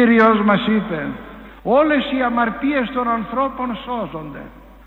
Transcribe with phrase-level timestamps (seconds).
[0.00, 1.06] Ο Κύριος μας είπε
[1.62, 4.42] όλες οι αμαρτίες των ανθρώπων σώζονται.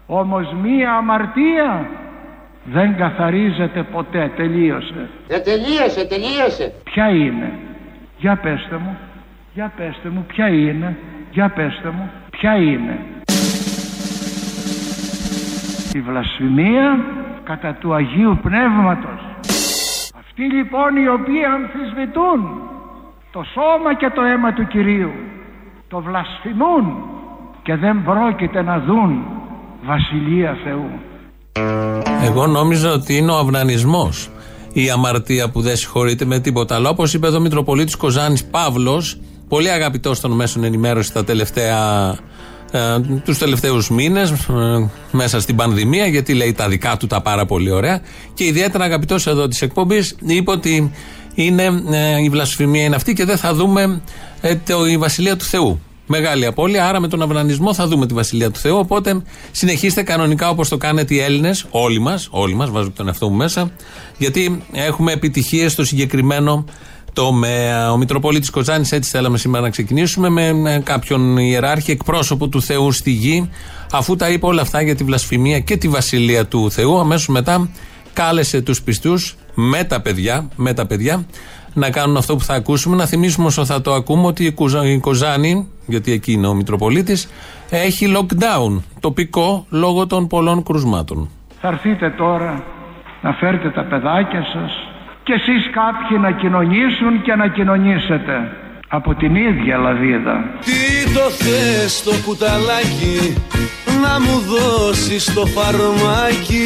[0.05, 1.89] Όμως μία αμαρτία
[2.64, 4.32] δεν καθαρίζεται ποτέ.
[4.36, 6.73] Τελείωσε Ε, τελείωσε, τελείωσε.
[6.84, 7.52] ποια είναι;
[8.18, 8.97] Για πέστε μου.
[9.54, 10.97] Για πέστε μου ποια είναι;
[11.32, 13.00] Για πέστε μου ποια είναι;
[15.93, 17.00] Η βλασφημία
[17.43, 19.20] κατά του Αγίου Πνεύματος.
[20.20, 22.61] Αυτοί λοιπόν οι οποίοι αμφισβητούν
[23.33, 25.11] το σώμα και το αίμα του Κυρίου
[25.87, 26.86] το βλασφημούν
[27.64, 29.25] και δεν πρόκειται να δουν
[29.83, 30.89] Βασιλεία Θεού
[32.22, 34.30] Εγώ νόμιζα ότι είναι ο αυνανισμός
[34.73, 36.89] η αμαρτία που δεν συγχωρείται με τίποτα άλλο.
[36.89, 42.09] Όπως είπε εδώ ο Μητροπολίτης Κοζάνης Παύλος, πολύ αγαπητό των μέσων ενημέρωση τα τελευταία.
[42.72, 47.45] Ε, τους τελευταίους μήνες ε, μέσα στην πανδημία γιατί λέει τα δικά του τα πάρα
[47.45, 48.02] πολύ ωραία
[48.34, 50.92] και ιδιαίτερα αγαπητός εδώ της εκπομπής είπε ότι
[51.36, 54.02] είναι, ε, η βλασφημία είναι αυτή και δεν θα δούμε
[54.42, 58.14] ε, το, η Βασιλεία του Θεού Μεγάλη απώλεια, άρα με τον αυνανισμό θα δούμε τη
[58.14, 58.78] Βασιλεία του Θεού.
[58.78, 63.30] Οπότε συνεχίστε κανονικά όπως το κάνετε οι Έλληνες, όλοι μας, όλοι μας, βάζω τον εαυτό
[63.30, 63.72] μου μέσα,
[64.17, 66.66] γιατί έχουμε επιτυχίες στο συγκεκριμένο
[67.14, 67.92] τομέα.
[67.92, 73.11] Ο Μητροπολίτης Κοζάνης, έτσι θέλαμε σήμερα να ξεκινήσουμε, με κάποιον ιεράρχη εκπρόσωπο του Θεού στη
[73.11, 73.50] γη,
[73.92, 77.00] αφού τα είπε όλα αυτά για τη βλασφημία και τη Βασιλεία του Θεού.
[77.00, 77.70] Αμέσως μετά
[78.14, 81.26] κάλεσε τους πιστούς με τα παιδιά, με τα παιδιά
[81.73, 82.96] να κάνουν αυτό που θα ακούσουμε.
[82.96, 84.45] Να θυμίσουμε όσο θα το ακούμε ότι
[84.84, 87.30] η Κοζάνη, γιατί εκεί είναι ο Μητροπολίτης,
[87.70, 91.30] έχει lockdown τοπικό λόγω των πολλών κρουσμάτων.
[91.62, 92.64] Θα έρθείτε τώρα
[93.22, 94.72] να φέρετε τα παιδάκια σας
[95.23, 98.52] και εσείς κάποιοι να κοινωνήσουν και να κοινωνήσετε
[98.88, 100.44] από την ίδια λαβίδα.
[100.60, 103.38] Τι το θες το κουταλάκι
[104.02, 106.66] να μου δώσεις το φαρμάκι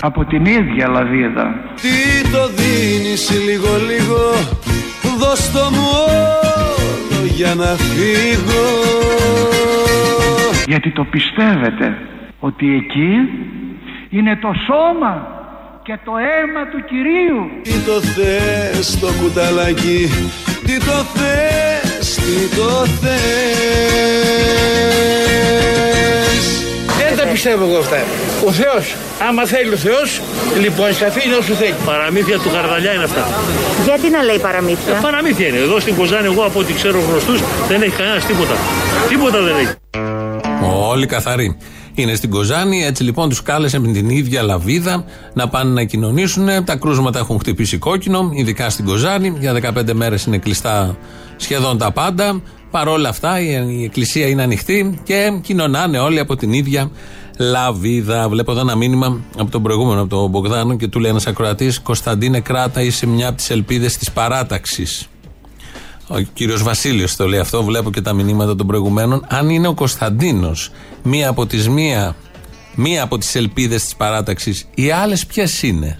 [0.00, 1.54] Από την ίδια λαβίδα.
[1.74, 4.32] Τι το δίνεις λίγο λίγο
[5.18, 8.66] δώσ' το μου όλο για να φύγω
[10.66, 11.98] Γιατί το πιστεύετε
[12.38, 13.14] ότι εκεί
[14.10, 15.34] είναι το σώμα
[15.82, 20.08] και το αίμα του Κυρίου; Τι το θες το κουταλάκι
[20.66, 24.26] Τι το θες, τι το θες
[27.08, 27.96] Δεν τα πιστεύω εγώ αυτά.
[28.46, 28.94] Ο Θεός,
[29.28, 30.20] άμα θέλει ο Θεός,
[30.60, 31.74] λοιπόν, σε αφήνει όσο θέλει.
[31.84, 33.24] Παραμύθια του Καρδαλιά είναι αυτά.
[33.84, 35.58] Γιατί να λέει παραμύθια; Παραμύθια είναι.
[35.58, 38.54] Εδώ στην Κοζάνη, εγώ από ό,τι ξέρω γνωστούς, δεν έχει κανένας τίποτα.
[39.08, 39.74] Τίποτα δεν έχει.
[40.90, 41.56] Όλοι καθαροί.
[41.98, 46.64] Είναι στην Κοζάνη, έτσι λοιπόν τους κάλεσε με την ίδια λαβίδα να πάνε να κοινωνήσουν.
[46.64, 49.32] Τα κρούσματα έχουν χτυπήσει κόκκινο, ειδικά στην Κοζάνη.
[49.38, 50.96] Για 15 μέρες είναι κλειστά
[51.36, 52.42] σχεδόν τα πάντα.
[52.70, 56.90] Παρ' όλα αυτά η εκκλησία είναι ανοιχτή και κοινωνάνε όλοι από την ίδια
[57.38, 58.28] λαβίδα.
[58.28, 61.80] Βλέπω εδώ ένα μήνυμα από τον προηγούμενο, από τον Μπογδάνο και του λέει ένας ακροατής:
[61.80, 65.08] Κωνσταντίνε, κράτα είσαι μια από τις ελπίδες της παράταξης.
[66.08, 69.26] Ο κύριος Βασίλειος το λέει αυτό, βλέπω και τα μηνύματα των προηγουμένων.
[69.28, 70.70] Αν είναι ο Κωνσταντίνος
[71.02, 72.16] μία από τις μία,
[72.74, 75.98] μία από τις ελπίδες της παράταξης, οι άλλες ποιες είναι;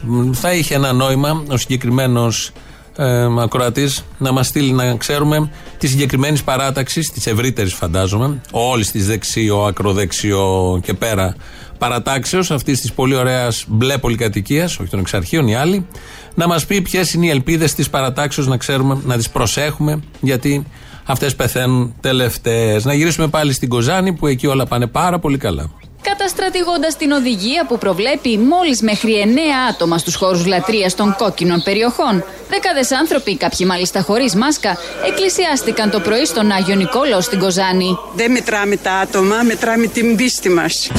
[0.00, 2.52] Μ, Θα είχε ένα νόημα ο συγκεκριμένος
[2.96, 9.06] ε, ακροατής να μας στείλει να ξέρουμε τη συγκεκριμένη παράταξη, της ευρύτερης φαντάζομαι, όλης της
[9.06, 11.36] δεξιό, ακροδεξιό και πέρα
[11.78, 15.86] παρατάξεως, αυτής της πολύ ωραίας μπλε πολυκατοικίας, όχι των εξαρχείων, οι άλλοι,
[16.34, 20.66] να μας πει ποιες είναι οι ελπίδες της παρατάξεως, να ξέρουμε, να τις προσέχουμε, γιατί
[21.04, 22.84] αυτές πεθαίνουν τελευταίες.
[22.84, 25.70] Να γυρίσουμε πάλι στην Κοζάνη, που εκεί όλα πάνε πάρα πολύ καλά.
[26.02, 29.38] Καταστρατηγώντας την οδηγία που προβλέπει μόλις μέχρι 9
[29.70, 34.76] άτομα στους χώρους λατρείας των κόκκινων περιοχών, δεκάδες άνθρωποι, κάποιοι μάλιστα χωρίς μάσκα,
[35.06, 37.98] εκκλησιάστηκαν το πρωί στον Άγιο Νικόλαο στην Κοζάνη.
[38.14, 40.90] Δεν μετράμε τα άτομα, μετράμε την πίστη μας.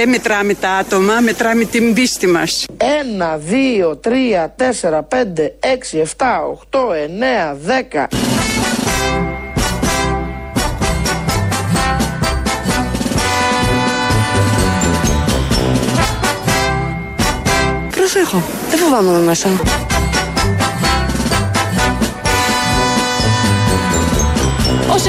[0.00, 2.66] Δεν μετράμε τα άτομα, μετράμε την πίστη μας.
[3.00, 8.08] Ένα, δύο, τρία, τέσσερα, πέντε, έξι, εφτά, οχτώ, εννέα, δέκα.
[17.90, 19.48] Προσέχω, δεν φοβάμαι με μέσα.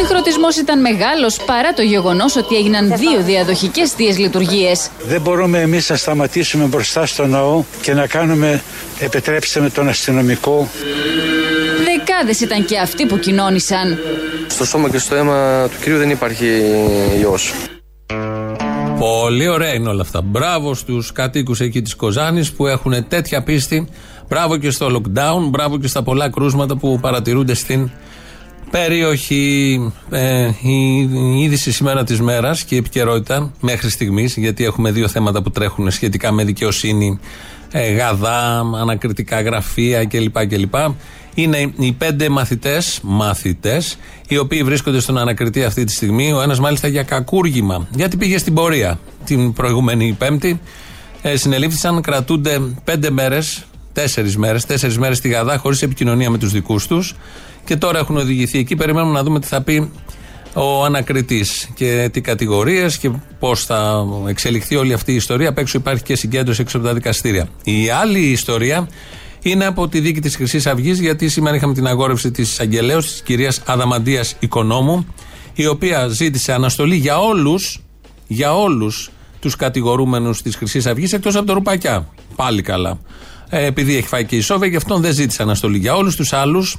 [0.06, 4.90] Συγχρονισμός ήταν μεγάλος παρά το γεγονός ότι έγιναν δύο διαδοχικές θείες λειτουργίες.
[5.06, 8.62] Δεν μπορούμε εμείς να σταματήσουμε μπροστά στο ναό και να κάνουμε,
[9.00, 10.70] επιτρέψτε με τον αστυνομικό,
[11.86, 13.98] Δεκάδες ήταν και αυτοί που κοινώνησαν.
[14.48, 16.48] Στο σώμα και στο αίμα του κυρίου δεν υπάρχει
[17.22, 17.54] ιός.
[19.00, 20.22] Πολύ ωραία είναι όλα αυτά.
[20.22, 23.88] Μπράβο στους κατοίκους εκεί της Κοζάνης που έχουν τέτοια πίστη.
[24.28, 25.50] Μπράβο και στο lockdown.
[25.50, 27.92] Μπράβο και στα πολλά κρούσματα που παρατηρούνται στην
[28.72, 29.92] περιοχή.
[30.10, 35.08] Ε, η, η είδηση σήμερα της μέρας και η επικαιρότητα μέχρι στιγμής, γιατί έχουμε δύο
[35.08, 37.20] θέματα που τρέχουν σχετικά με δικαιοσύνη,
[37.72, 40.48] ε, γαδά, ανακριτικά γραφεία κλπ.
[40.48, 40.76] κλπ.
[41.34, 43.98] Είναι οι πέντε μαθητές, μαθητές,
[44.28, 46.34] οι οποίοι βρίσκονται στον ανακριτή αυτή τη στιγμή.
[46.34, 50.60] Ο ένας μάλιστα για κακούργημα, γιατί πήγε στην πορεία την προηγούμενη Πέμπτη.
[51.22, 56.52] Ε, συνελήφθησαν, κρατούνται πέντε μέρες, τέσσερις μέρες, τέσσερις μέρες στη Γαδά, χωρίς επικοινωνία με τους
[56.52, 57.16] δικούς τους.
[57.66, 58.76] Και τώρα έχουν οδηγηθεί εκεί.
[58.76, 59.92] Περιμένουμε να δούμε τι θα πει
[60.54, 65.50] ο ανακριτής και τι κατηγορίες και πώς θα εξελιχθεί όλη αυτή η ιστορία.
[65.50, 67.50] Απ' έξω υπάρχει και συγκέντρωση έξω από τα δικαστήρια.
[67.64, 68.88] Η άλλη ιστορία
[69.42, 73.22] είναι από τη δίκη της Χρυσής Αυγής, γιατί σήμερα είχαμε την αγόρευση της εισαγγελέω, της
[73.26, 75.06] κυρίας Αδαμαντίας Οικονόμου,
[75.54, 77.84] η οποία ζήτησε αναστολή για όλους
[78.28, 82.08] για όλους τους κατηγορούμενους της Χρυσής Αυγής εκτός από το Ρουπακιά.
[82.36, 83.00] Πάλι καλά.
[83.50, 85.78] Ε, επειδή έχει φάει και η Σόβια, γι' αυτόν δεν ζήτησε αναστολή.
[85.78, 86.78] Για όλους τους άλλους,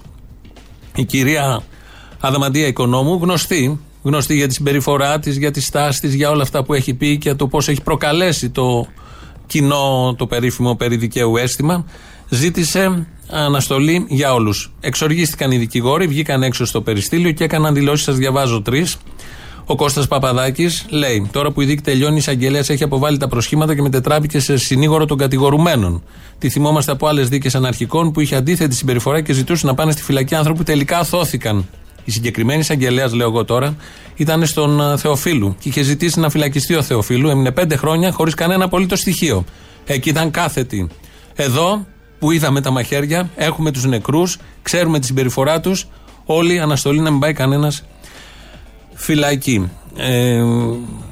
[0.94, 1.62] η κυρία
[2.20, 6.64] Αδαμαντία Οικονόμου, γνωστή, γνωστή για τη συμπεριφορά της, για τη στάση της, για όλα αυτά
[6.64, 8.86] που έχει πει και το πώς έχει προκαλέσει το
[9.46, 11.84] κοινό, το περίφημο περί δικαίου αίσθημα,
[12.28, 14.72] ζήτησε αναστολή για όλους.
[14.80, 18.04] Εξοργίστηκαν οι δικηγόροι, βγήκαν έξω στο περιστήλιο και έκαναν δηλώσεις.
[18.04, 18.96] Σας διαβάζω τρεις.
[19.66, 23.74] Ο Κώστας Παπαδάκης λέει: Τώρα που η δίκη τελειώνει, η εισαγγελέας έχει αποβάλει τα προσχήματα
[23.74, 26.02] και μετετράπηκε σε συνήγορο των κατηγορουμένων.
[26.38, 30.02] Τη θυμόμαστε από άλλες δίκες αναρχικών που είχε αντίθετη συμπεριφορά και ζητούσε να πάνε στη
[30.02, 31.68] φυλακή άνθρωποι που τελικά αθώθηκαν.
[32.04, 33.76] Η συγκεκριμένη εισαγγελέας, λέω εγώ τώρα,
[34.16, 37.28] ήταν στον ε, Θεοφίλου και είχε ζητήσει να φυλακιστεί ο Θεοφίλου.
[37.28, 39.44] Έμεινε πέντε χρόνια χωρίς κανένα απολύτως στοιχείο.
[39.86, 40.88] Εκεί ήταν κάθετη.
[41.34, 41.86] Εδώ
[42.18, 45.86] που είδαμε τα μαχαίρια, έχουμε τους νεκρούς, ξέρουμε τη συμπεριφορά τους.
[46.24, 47.82] Όλοι αναστολή να μην πάει κανένας
[49.02, 49.70] φυλακή.
[49.96, 50.42] Ε,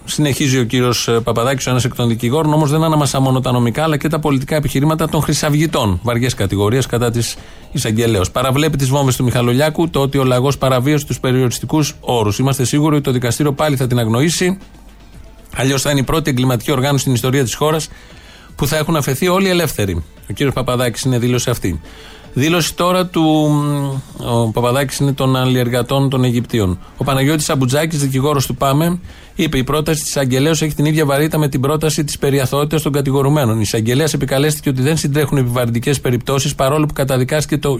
[0.04, 3.82] συνεχίζει ο κύριος Παπαδάκης, ο ένας εκ των δικηγόρων, όμως δεν αναμασά μόνο τα νομικά
[3.82, 7.37] αλλά και τα πολιτικά επιχειρήματα των χρυσαυγητών, βαριές κατηγορίες κατά της
[7.72, 8.31] εισαγγελέως.
[8.31, 12.38] Παραβλέπει τις βόμβες του Μιχαλολιάκου το ότι ο λαγός παραβίασε τους περιοριστικούς όρους.
[12.38, 14.58] Είμαστε σίγουροι ότι το δικαστήριο πάλι θα την αγνοήσει.
[15.56, 17.88] Αλλιώς θα είναι η πρώτη εγκληματική οργάνωση στην ιστορία της χώρας
[18.56, 20.04] που θα έχουν αφαιθεί όλοι ελεύθεροι.
[20.31, 21.81] Ο κύριος Παπαδάκης είναι δήλωση αυτή.
[22.32, 23.23] Δήλωση τώρα του.
[24.17, 26.79] Ο Παπαδάκης είναι των αλλιεργατών των Αιγυπτίων.
[26.97, 28.99] Ο Παναγιώτης Αμπουτζάκη, δικηγόρος του ΠΑΜΕ,
[29.35, 32.93] είπε: Η πρόταση της Αγγελέως έχει την ίδια βαρύτητα με την πρόταση της περιαθωότητας των
[32.93, 33.56] κατηγορουμένων.
[33.56, 37.79] Η εισαγγελέας επικαλέστηκε ότι δεν συντρέχουν επιβαρυντικές περιπτώσεις παρόλο που καταδικάστηκε το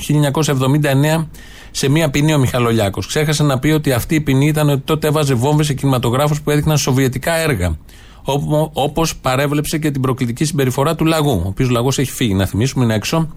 [1.17, 1.27] 1979
[1.71, 3.07] σε μία ποινή ο Μιχαλολιάκος.
[3.07, 6.51] Ξέχασε να πει ότι αυτή η ποινή ήταν ότι τότε έβαζε βόμβες σε κινηματογράφους που
[6.51, 7.77] έδειχναν σοβιετικά έργα.
[8.73, 11.43] Όπως παρέβλεψε και την προκλητική συμπεριφορά του λαγού.
[11.45, 13.29] Ο οποίος λαγός έχει φύγει, να θυμίσουμε, είναι έξω.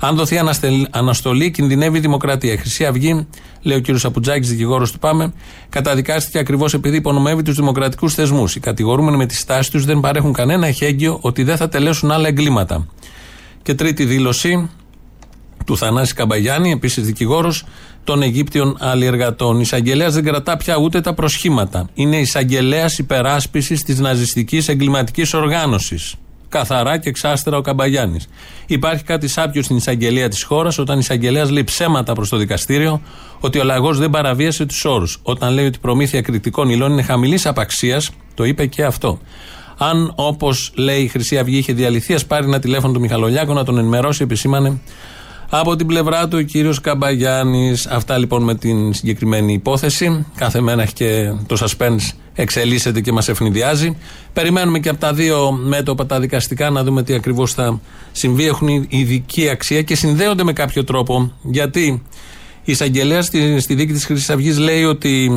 [0.00, 0.38] Αν δοθεί
[0.90, 2.52] αναστολή, κινδυνεύει η δημοκρατία.
[2.52, 3.26] Η Χρυσή Αυγή,
[3.62, 3.98] λέει ο κ.
[3.98, 5.32] Σαπουτζάκης, δικηγόρος του Πάμε,
[5.68, 8.56] καταδικάστηκε ακριβώς επειδή υπονομεύει τους δημοκρατικούς θεσμούς.
[8.56, 12.28] Οι κατηγορούμενοι με τη στάση τους δεν παρέχουν κανένα εχέγγυο ότι δεν θα τελέσουν άλλα
[12.28, 12.86] εγκλήματα.
[13.62, 14.70] Και τρίτη δήλωση
[15.66, 17.64] του Θανάση Καμπαγιάννη, επίσης δικηγόρος
[18.04, 19.56] των Αιγύπτιων αλλιεργατών.
[19.56, 21.88] Η εισαγγελέας δεν κρατά πια ούτε τα προσχήματα.
[21.94, 26.14] Είναι εισαγγελέας υπεράσπισης της ναζιστικής εγκληματικής οργάνωσης.
[26.48, 28.28] Καθαρά και εξάστερα ο Καμπαγιάννης.
[28.66, 33.00] Υπάρχει κάτι σάπιο στην εισαγγελία της χώρας όταν η εισαγγελέας λέει ψέματα προς το δικαστήριο
[33.40, 35.18] ότι ο λαγός δεν παραβίασε τους όρους.
[35.22, 39.18] Όταν λέει ότι η προμήθεια κριτικών υλών είναι χαμηλής απαξίας, το είπε και αυτό.
[39.78, 43.64] Αν όπως λέει η Χρυσή Αυγή είχε διαλυθεί, ας πάρει ένα τηλέφωνο του Μιχαλολιάκου να
[43.64, 44.80] τον ενημερώσει, επισήμανε
[45.58, 47.86] από την πλευρά του ο κύριος Καμπαγιάννης.
[47.86, 50.26] Αυτά λοιπόν με την συγκεκριμένη υπόθεση.
[50.36, 53.96] Κάθε μέρα έχει και το suspense εξελίσσεται και μας ευνηδιάζει.
[54.32, 57.80] Περιμένουμε και από τα δύο μέτωπα τα δικαστικά να δούμε τι ακριβώς θα
[58.12, 58.46] συμβεί.
[58.46, 61.32] Έχουν ειδική αξία και συνδέονται με κάποιο τρόπο.
[61.42, 62.02] Γιατί
[62.64, 65.30] η εισαγγελέα στη, στη δίκη της Χρυσής Αυγής λέει ότι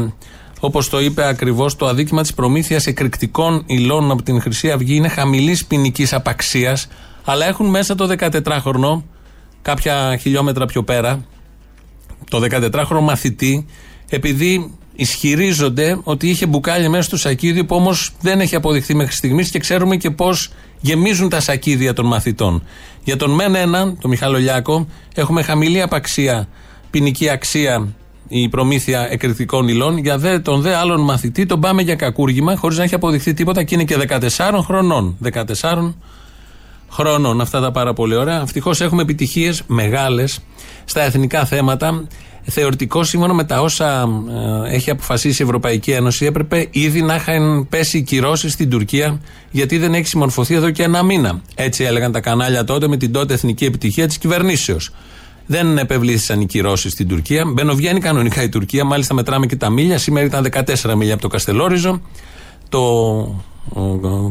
[0.60, 5.08] Όπως το είπε ακριβώς, το αδίκημα της προμήθειας εκρηκτικών υλών από την Χρυσή Αυγή είναι
[5.08, 6.88] χαμηλής ποινικής απαξίας,
[7.24, 9.02] αλλά έχουν μέσα το 14χρονο
[9.66, 11.26] κάποια χιλιόμετρα πιο πέρα,
[12.30, 13.66] το 14χρονο μαθητή,
[14.10, 19.50] επειδή ισχυρίζονται ότι είχε μπουκάλια μέσα στο σακίδιο που όμως δεν έχει αποδειχθεί μέχρι στιγμής
[19.50, 22.64] και ξέρουμε και πώς γεμίζουν τα σακίδια των μαθητών.
[23.04, 26.48] Για τον μεν έναν, τον Μιχαλολιάκο, έχουμε χαμηλή απαξία,
[26.90, 27.88] ποινική αξία
[28.28, 29.98] η προμήθεια εκρηκτικών υλών.
[29.98, 33.64] Για δε, τον δε άλλον μαθητή τον πάμε για κακούργημα χωρίς να έχει αποδειχθεί τίποτα
[33.64, 33.98] και είναι και
[34.38, 35.18] 14 χρονών.
[35.34, 35.94] 14
[36.96, 37.42] χρόνων.
[37.42, 38.42] Αυτά τα πάρα πολύ ωραία.
[38.42, 40.40] Ευτυχώς έχουμε επιτυχίες μεγάλες
[40.86, 42.08] στα εθνικά θέματα.
[42.48, 44.10] Θεωρητικό, σύμφωνα με τα όσα
[44.68, 49.22] ε, έχει αποφασίσει η Ευρωπαϊκή Ένωση, έπρεπε ήδη να είχαν πέσει οι κυρώσεις στην Τουρκία,
[49.52, 51.42] γιατί δεν έχει συμμορφωθεί εδώ και ένα μήνα.
[51.56, 54.92] Έτσι έλεγαν τα κανάλια τότε με την τότε εθνική επιτυχία της κυβερνήσεως.
[55.46, 57.46] Δεν επευλήθησαν οι κυρώσεις στην Τουρκία.
[57.46, 59.98] Μπαινοβγαίνει κανονικά η Τουρκία, μάλιστα μετράμε και τα μίλια.
[59.98, 60.48] Σήμερα ήταν
[60.84, 62.02] 14 μίλια από το Καστελόριζο.
[62.70, 62.82] Το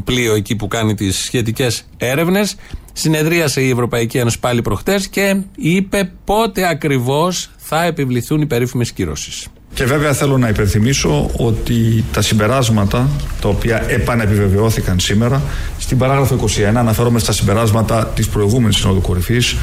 [0.04, 2.56] πλοίο εκεί που κάνει τις σχετικές έρευνες.
[2.92, 9.46] Συνεδρίασε η Ευρωπαϊκή Ένωση πάλι προχτές και είπε πότε ακριβώς θα επιβληθούν οι περίφημες κυρώσεις.
[9.74, 13.08] Και βέβαια θέλω να υπενθυμίσω ότι τα συμπεράσματα
[13.40, 15.42] τα οποία επανεπιβεβαιώθηκαν σήμερα
[15.78, 19.56] στην παράγραφο 21 αναφέρομαι στα συμπεράσματα της προηγούμενης Συνόδου Κορυφής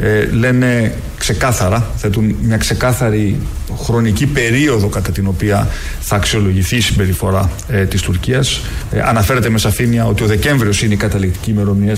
[0.00, 3.40] ε, λένε ξεκάθαρα, θέτουν μια ξεκάθαρη
[3.82, 5.68] χρονική περίοδο κατά την οποία
[6.00, 8.60] θα αξιολογηθεί η συμπεριφορά ε, της Τουρκίας.
[8.92, 11.96] Ε, αναφέρεται με σαφήνεια ότι ο Δεκέμβριος είναι η καταληκτική ημερομηνία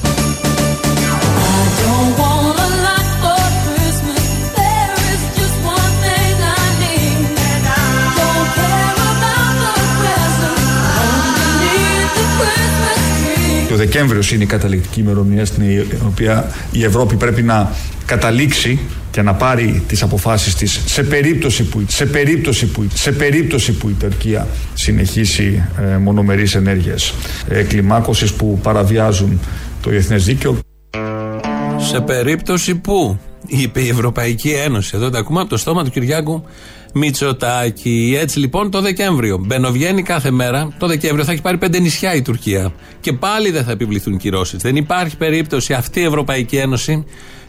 [13.85, 15.65] ο Δεκέμβριος είναι η καταληκτική ημερομηνία στην
[16.07, 17.73] οποία η Ευρώπη πρέπει να
[18.07, 23.73] καταλήξει και να πάρει τις αποφάσεις της σε περίπτωση που, σε περίπτωση που, σε περίπτωση
[23.73, 27.15] που η Τουρκία συνεχίσει ε, μονομερείς ενέργειες
[27.49, 29.41] ε, κλιμάκωσης που παραβιάζουν
[29.83, 30.59] το διεθνές δίκαιο.
[31.79, 36.45] Σε περίπτωση που, είπε η Ευρωπαϊκή Ένωση, εδώ τα ακούμε από το στόμα του Κυριάκου
[36.95, 38.17] Μητσοτάκη.
[38.21, 39.39] Έτσι λοιπόν το Δεκέμβριο.
[39.47, 40.69] Μπαινοβγαίνει κάθε μέρα.
[40.79, 42.73] Το Δεκέμβριο θα έχει πάρει πέντε νησιά η Τουρκία.
[43.01, 44.63] Και πάλι δεν θα επιβληθούν κυρώσεις.
[44.63, 47.05] Δεν υπάρχει περίπτωση αυτή η Ευρωπαϊκή Ένωση,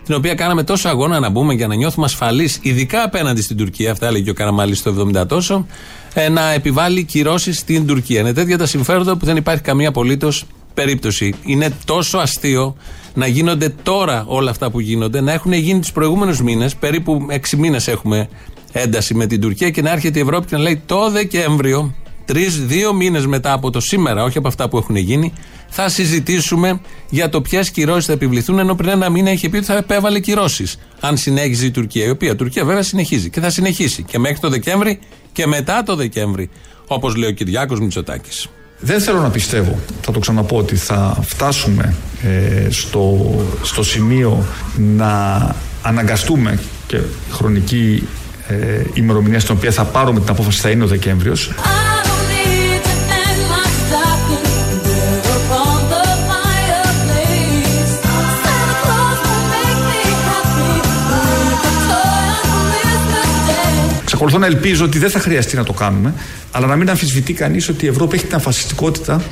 [0.06, 3.92] την οποία κάναμε τόσο αγώνα να μπούμε για να νιώθουμε ασφαλείς, ειδικά απέναντι στην Τουρκία,
[3.92, 5.66] αυτά έλεγε ο Καραμάλης το 70 τόσο,
[6.14, 8.20] ε, να επιβάλλει κυρώσεις στην Τουρκία.
[8.20, 11.34] Είναι τέτοια τα συμφέροντα που δεν υπάρχει καμία απολύτως περίπτωση.
[11.44, 12.76] Είναι τόσο αστείο
[13.14, 17.58] να γίνονται τώρα όλα αυτά που γίνονται, να έχουν γίνει τους προηγούμενους μήνες, περίπου 6
[17.58, 18.30] μήνες έχουμε
[18.72, 22.66] ένταση με την Τουρκία και να έρχεται η Ευρώπη και να λέει το Δεκέμβριο, τρεις,
[22.66, 25.34] δύο μήνες μετά από το σήμερα, όχι από αυτά που έχουν γίνει,
[25.70, 28.60] θα συζητήσουμε για το ποιες κυρώσεις θα επιβληθούν.
[28.60, 30.78] Ενώ πριν ένα μήνα είχε πει ότι θα επέβαλε κυρώσεις.
[31.00, 34.40] Αν συνέχιζε η Τουρκία, η οποία η Τουρκία βέβαια συνεχίζει και θα συνεχίσει και μέχρι
[34.40, 35.00] το Δεκέμβρη
[35.32, 36.50] και μετά το Δεκέμβρη,
[36.88, 38.50] όπως λέει ο Κυριάκος Μητσοτάκης.
[38.80, 45.56] Δεν θέλω να πιστεύω, θα το ξαναπώ, ότι θα φτάσουμε ε, στο, στο σημείο να
[45.82, 47.00] αναγκαστούμε και
[47.32, 48.08] χρονική
[48.48, 51.52] ε, ημερομηνία στην οποία θα πάρουμε την απόφαση θα είναι ο Δεκέμβριος.
[64.26, 66.14] Εξακολουθώ να ελπίζω ότι δεν θα χρειαστεί να το κάνουμε,
[66.52, 69.22] αλλά να μην αμφισβητεί κανείς ότι η Ευρώπη έχει την αφασιστικότητα.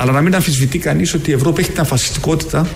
[0.00, 2.66] αλλά να μην αμφισβητεί κανείς ότι η Ευρώπη έχει την αφασιστικότητα.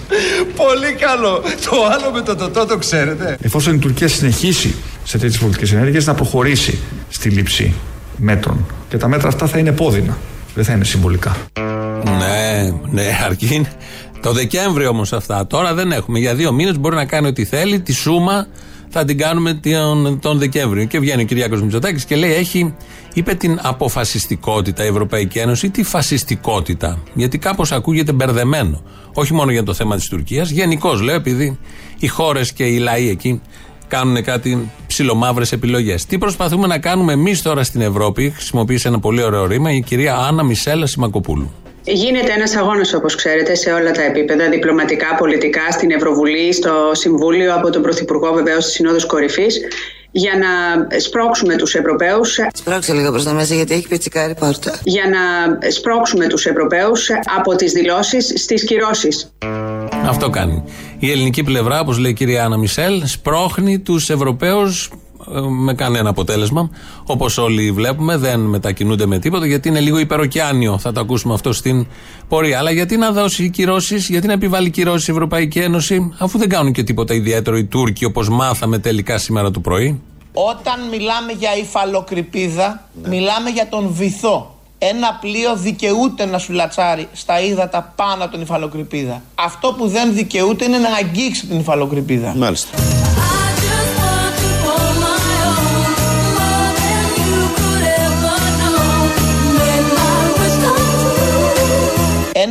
[0.57, 1.43] Πολύ καλό.
[1.65, 3.37] Το άλλο με το τοτό το ξέρετε.
[3.41, 4.75] Εφόσον η Τουρκία συνεχίσει
[5.05, 6.79] σε τέτοιες πολιτικές ενέργειες, να προχωρήσει
[7.09, 7.75] στη λήψη
[8.17, 8.67] μέτρων.
[8.89, 10.19] Και τα μέτρα αυτά θα είναι πόδινα.
[10.55, 11.37] Δεν θα είναι συμβολικά.
[12.05, 13.67] Ναι, ναι, αρκεί.
[14.21, 15.47] Το Δεκέμβριο όμως αυτά.
[15.47, 16.19] Τώρα δεν έχουμε.
[16.19, 17.81] Για δύο μήνες μπορεί να κάνει ό,τι θέλει.
[17.81, 18.47] Τη σούμα
[18.99, 20.85] θα την κάνουμε τον, τον Δεκέμβριο.
[20.85, 22.75] Και βγαίνει ο Κυριάκος Μητσοτάκης και λέει: Έχει,
[23.15, 28.83] είπε την αποφασιστικότητα η Ευρωπαϊκή Ένωση ή τη φασιστικότητα; Γιατί κάπως ακούγεται μπερδεμένο.
[29.15, 31.59] Όχι μόνο για το θέμα της Τουρκίας, γενικώς λέω, επειδή
[31.99, 33.41] οι χώρες και οι λαοί εκεί
[33.89, 36.07] κάνουν κάτι ψιλομαύρες επιλογές.
[36.07, 40.17] Τι προσπαθούμε να κάνουμε εμείς τώρα στην Ευρώπη, χρησιμοποίησε ένα πολύ ωραίο ρήμα η κυρία
[40.17, 41.53] Άννα Μισέλα Σιμακοπούλου.
[41.87, 47.55] Γίνεται ένας αγώνας όπως ξέρετε σε όλα τα επίπεδα, διπλωματικά, πολιτικά, στην Ευρωβουλή, στο Συμβούλιο,
[47.55, 49.61] από τον Πρωθυπουργό βεβαίως της Συνόδους Κορυφής
[50.11, 55.03] για να σπρώξουμε τους Ευρωπαίους Σπρώξε λίγο προς τα μέσα γιατί έχει πιτσικάρει πόρτα για
[55.09, 59.33] να σπρώξουμε τους Ευρωπαίους από τις δηλώσεις στις κυρώσεις.
[60.07, 60.65] Αυτό κάνει.
[60.99, 64.97] Η ελληνική πλευρά, όπως λέει η κυρία Άννα Μισελ, σπρώχνει τους Ευρωπαίους ε,
[65.49, 66.71] με κανένα αποτέλεσμα.
[67.07, 70.79] Όπως όλοι βλέπουμε, δεν μετακινούνται με τίποτα γιατί είναι λίγο υπεροκιάνιο.
[70.79, 71.87] Θα το ακούσουμε αυτό στην
[72.29, 72.59] πορεία.
[72.59, 76.73] Αλλά γιατί να δώσει κυρώσεις, γιατί να επιβάλλει κυρώσεις η Ευρωπαϊκή Ένωση, αφού δεν κάνουν
[76.73, 80.01] και τίποτα ιδιαίτερο οι Τούρκοι, όπως μάθαμε τελικά σήμερα το πρωί.
[80.33, 84.51] Όταν μιλάμε για υφαλοκρηπίδα, μιλάμε για τον βυθό.
[84.79, 89.23] Ένα πλοίο δικαιούται να σου λατσάρει στα ύδατα πάνω από την υφαλοκρηπίδα.
[89.35, 92.35] Αυτό που δεν δικαιούται είναι να αγγίξει την υφαλοκρηπίδα.
[92.37, 92.79] Μάλιστα.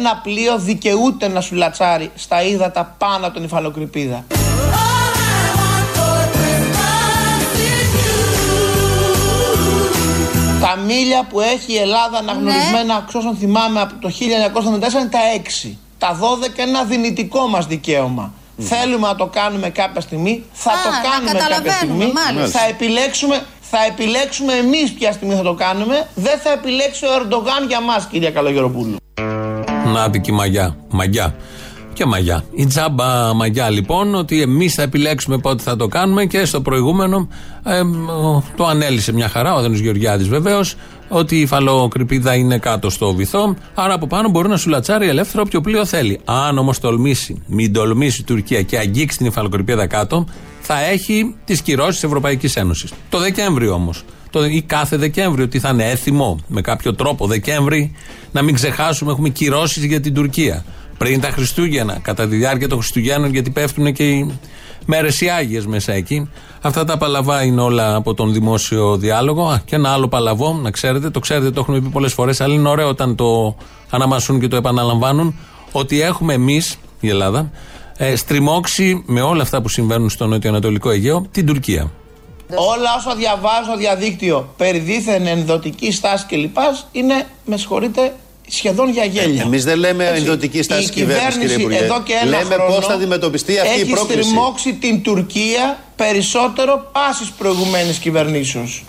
[0.07, 4.25] Ένα πλοίο δικαιούται να σου λατσάρει στα ύδατα πάνω από την υφαλοκρηπίδα.
[10.61, 13.03] Τα μίλια που έχει η Ελλάδα αναγνωρισμένα, ναι.
[13.13, 14.21] όσων θυμάμαι, από το 1994
[14.93, 15.19] είναι τα
[15.65, 15.69] 6.
[15.97, 18.33] Τα 12 είναι ένα δυνητικό μας δικαίωμα.
[18.57, 22.13] Θέλουμε να το κάνουμε κάποια στιγμή, θα το κάνουμε κάποια στιγμή,
[22.47, 27.67] θα επιλέξουμε, θα επιλέξουμε εμείς ποια στιγμή θα το κάνουμε, δεν θα επιλέξει ο Ερντογάν
[27.67, 28.95] για μας κυρία Καλογεροπούλου.
[29.95, 30.75] Να την μαγιά.
[30.89, 31.35] Μαγιά.
[31.93, 32.43] Και μαγιά.
[32.55, 37.27] Η τζάμπα μαγιά λοιπόν, ότι εμείς θα επιλέξουμε πότε θα το κάνουμε και στο προηγούμενο
[37.65, 37.81] ε,
[38.55, 40.75] το ανέλησε μια χαρά, ο Αδένο Γεωργιάδη βεβαίως,
[41.07, 43.55] ότι η φαλοκρηπίδα είναι κάτω στο βυθό.
[43.73, 46.19] Άρα από πάνω μπορεί να σου λατσάρει ελεύθερο όποιο πλοίο θέλει.
[46.25, 50.25] Αν όμως τολμήσει, μην τολμήσει η Τουρκία και αγγίξει την υφαλοκρηπίδα κάτω,
[50.61, 52.93] θα έχει τις κυρώσεις της Ευρωπαϊκής Ένωσης.
[53.09, 54.03] Το Δεκέμβριο όμως.
[54.43, 57.91] Ή κάθε Δεκέμβριο, ότι θα είναι έθιμο με κάποιο τρόπο Δεκέμβρη,
[58.31, 60.65] να μην ξεχάσουμε, έχουμε κυρώσεις για την Τουρκία.
[60.97, 64.39] Πριν τα Χριστούγεννα, κατά τη διάρκεια των Χριστουγέννων, γιατί πέφτουν και οι
[64.85, 66.29] μέρες οι Άγιες μέσα εκεί.
[66.61, 69.47] Αυτά τα παλαβά είναι όλα από τον δημόσιο διάλογο.
[69.47, 72.53] Α, και ένα άλλο παλαβό, να ξέρετε, το ξέρετε, το έχουμε πει πολλές φορές, αλλά
[72.53, 73.55] είναι ωραίο όταν το
[73.89, 75.35] αναμασούν και το επαναλαμβάνουν,
[75.71, 77.51] ότι έχουμε εμείς, η Ελλάδα,
[77.97, 81.91] ε, στριμώξει με όλα αυτά που συμβαίνουν στο νοτιοανατολικό Αιγαίο την Τουρκία.
[82.53, 86.57] Όλα όσα διαβάζω στο διαδίκτυο περί δίθεν ενδοτική στάση κλπ.
[86.91, 88.13] είναι, με συγχωρείτε,
[88.47, 89.41] σχεδόν για γέλια.
[89.41, 91.77] Εμείς δεν λέμε ενδοτική στάση κυβέρνηση, κύριε Υπουργέ.
[91.77, 94.19] Εδώ και ένα λέμε πώς θα αντιμετωπιστεί αυτή η πρόκληση.
[94.19, 98.83] Έχει στριμώξει την Τουρκία περισσότερο πάσης προηγουμένης κυβερνήσεως.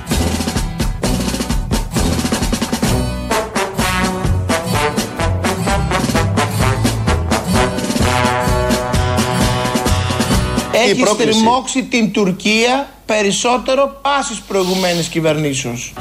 [10.91, 15.93] Έχει στριμώξει την Τουρκία περισσότερο πάσης προηγουμένης κυβερνήσεως.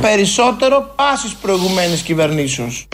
[0.00, 2.88] Περισσότερο πάσης προηγουμένης κυβερνήσεως.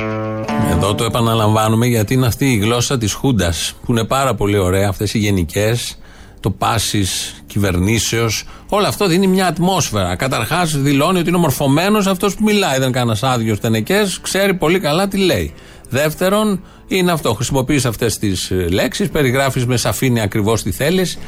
[0.70, 4.88] Εδώ το επαναλαμβάνουμε γιατί είναι αυτή η γλώσσα της Χούντας που είναι πάρα πολύ ωραία
[4.88, 5.98] αυτές οι γενικές
[6.40, 8.44] το πάσης κυβερνήσεως.
[8.68, 10.16] Όλο αυτό δίνει μια ατμόσφαιρα.
[10.16, 12.78] Καταρχάς, δηλώνει ότι είναι μορφωμένο αυτός που μιλάει.
[12.78, 15.52] Δεν είναι κανένα άδειο τενεκέ, ξέρει πολύ καλά τι λέει.
[15.88, 17.34] Δεύτερον, είναι αυτό.
[17.34, 21.18] Χρησιμοποιείς αυτές τις ε, λέξεις, περιγράφεις με σαφήνεια ακριβώς τι θέλεις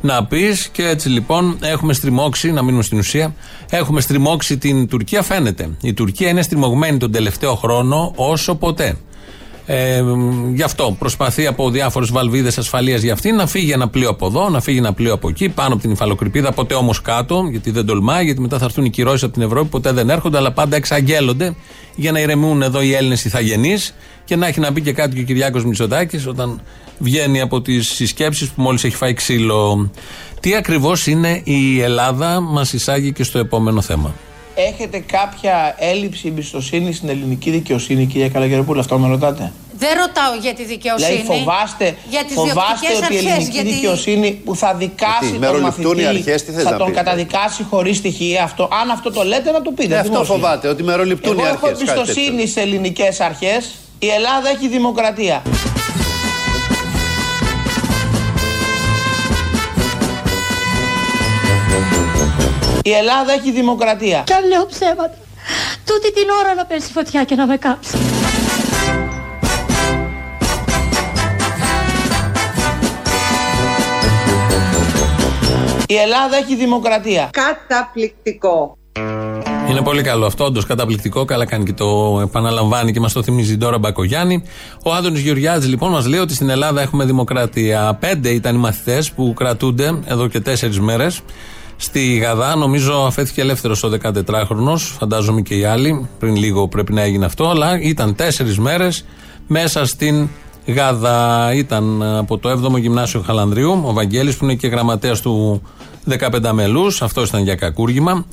[0.00, 3.34] να πεις και έτσι λοιπόν έχουμε στριμώξει, να μείνουμε στην ουσία,
[3.70, 5.22] έχουμε στριμώξει την Τουρκία.
[5.22, 5.76] Φαίνεται.
[5.80, 8.96] Η Τουρκία είναι στριμωγμένη τον τελευταίο χρόνο όσο ποτέ.
[9.68, 10.02] Ε,
[10.54, 14.48] γι' αυτό προσπαθεί από διάφορε βαλβίδες ασφαλείας για αυτή να φύγει ένα πλοίο από εδώ,
[14.48, 17.86] να φύγει ένα πλοίο από εκεί, πάνω από την υφαλοκρηπίδα, ποτέ όμως κάτω, γιατί δεν
[17.86, 20.76] τολμάει, γιατί μετά θα έρθουν οι κυρώσεις από την Ευρώπη, ποτέ δεν έρχονται, αλλά πάντα
[20.76, 21.54] εξαγγέλλονται
[21.96, 25.20] για να ηρεμούν εδώ οι Έλληνες ηθαγενείς και να έχει να πει και κάτι και
[25.20, 26.60] ο Κυριάκος Μητσοτάκης όταν
[26.98, 29.90] βγαίνει από τις συσκέψεις που μόλις έχει φάει ξύλο.
[30.40, 34.14] Τι ακριβώς είναι η Ελλάδα, μας εισάγει και στο επόμενο θέμα.
[34.58, 40.54] Έχετε κάποια έλλειψη εμπιστοσύνη στην ελληνική δικαιοσύνη, κυρία Καλαγεροπούλου, αυτό με ρωτάτε; Δεν ρωτάω για
[40.54, 41.16] τη δικαιοσύνη.
[41.16, 43.68] Δηλαδή φοβάστε, για τις φοβάστε ότι η ελληνική γιατί...
[43.72, 47.96] δικαιοσύνη που θα δικάσει τον μαθητή αρχές, τι θες θα να τον πείτε; καταδικάσει χωρίς
[47.96, 48.68] στοιχεία αυτό.
[48.82, 49.88] Αν αυτό το λέτε να το πείτε.
[49.88, 50.34] Ναι, αυτό δημόσια.
[50.34, 51.70] φοβάται, ότι μεροληπτούν οι Εγώ αρχές.
[51.70, 53.74] έχω εμπιστοσύνη σε ελληνικές αρχές.
[53.98, 55.42] Η Ελλάδα έχει δημοκρατία.
[62.82, 64.22] Η Ελλάδα έχει δημοκρατία.
[64.26, 65.14] Κι αν λέω ψέματα.
[65.84, 68.00] Τούτη την ώρα να πέσει φωτιά και να με κάψεις.
[75.88, 77.30] Η Ελλάδα έχει δημοκρατία.
[77.32, 78.76] Καταπληκτικό.
[79.70, 81.24] Είναι πολύ καλό αυτό, όντως καταπληκτικό.
[81.24, 84.42] Καλά κάνει και το επαναλαμβάνει και μας το θυμίζει τώρα Μπακογιάννη.
[84.84, 87.96] Ο Άδωνης Γεωργιάδης λοιπόν μας λέει ότι στην Ελλάδα έχουμε δημοκρατία.
[88.00, 91.20] Πέντε ήταν οι μαθητές που κρατούνται εδώ και τέσσερις μέρες
[91.76, 92.56] στη Γαδά.
[92.56, 96.08] Νομίζω αφέθηκε ελεύθερος ο 14χρονο, φαντάζομαι και οι άλλοι.
[96.18, 99.04] Πριν λίγο πρέπει να έγινε αυτό, αλλά ήταν τέσσερις μέρες
[99.46, 100.28] μέσα στην
[100.66, 101.52] Γαδά.
[101.54, 105.62] Ήταν από το 7ο Γυμνάσιο Χαλανδρίου, ο Βαγγέλης που είναι και γραμματέας του
[106.04, 107.02] 15 μελούς.
[107.02, 108.24] Αυτός ήταν για κακούργημα.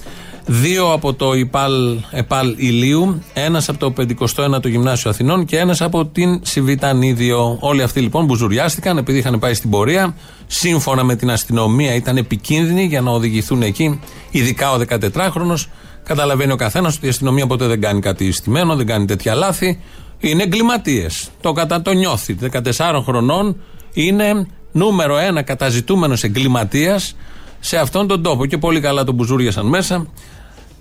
[0.46, 6.06] Δύο από το ΙΠΑΛ, ΕΠΑΛ Ηλίου, ένας από το 51ο Γυμνάσιο Αθηνών και ένας από
[6.06, 7.58] την Σιβητανίδιο.
[7.60, 10.16] Όλοι αυτοί λοιπόν μπουζουριάστηκαν επειδή είχαν πάει στην πορεία.
[10.48, 14.00] Σύμφωνα με την αστυνομία ήταν επικίνδυνοι για να οδηγηθούν εκεί,
[14.32, 15.56] ειδικά ο 14χρονο.
[16.04, 19.80] Καταλαβαίνει ο καθένας ότι η αστυνομία ποτέ δεν κάνει κάτι στημένο, δεν κάνει τέτοια λάθη.
[20.20, 21.30] Είναι εγκληματίες.
[21.42, 22.38] Το κατά το νιώθει.
[22.78, 23.62] 14 χρονών
[23.94, 27.16] είναι νούμερο ένα καταζητούμενος εγκληματίας
[27.66, 28.46] σε αυτόν τον τόπο.
[28.46, 30.08] Και πολύ καλά τον μπουζούριασαν μέσα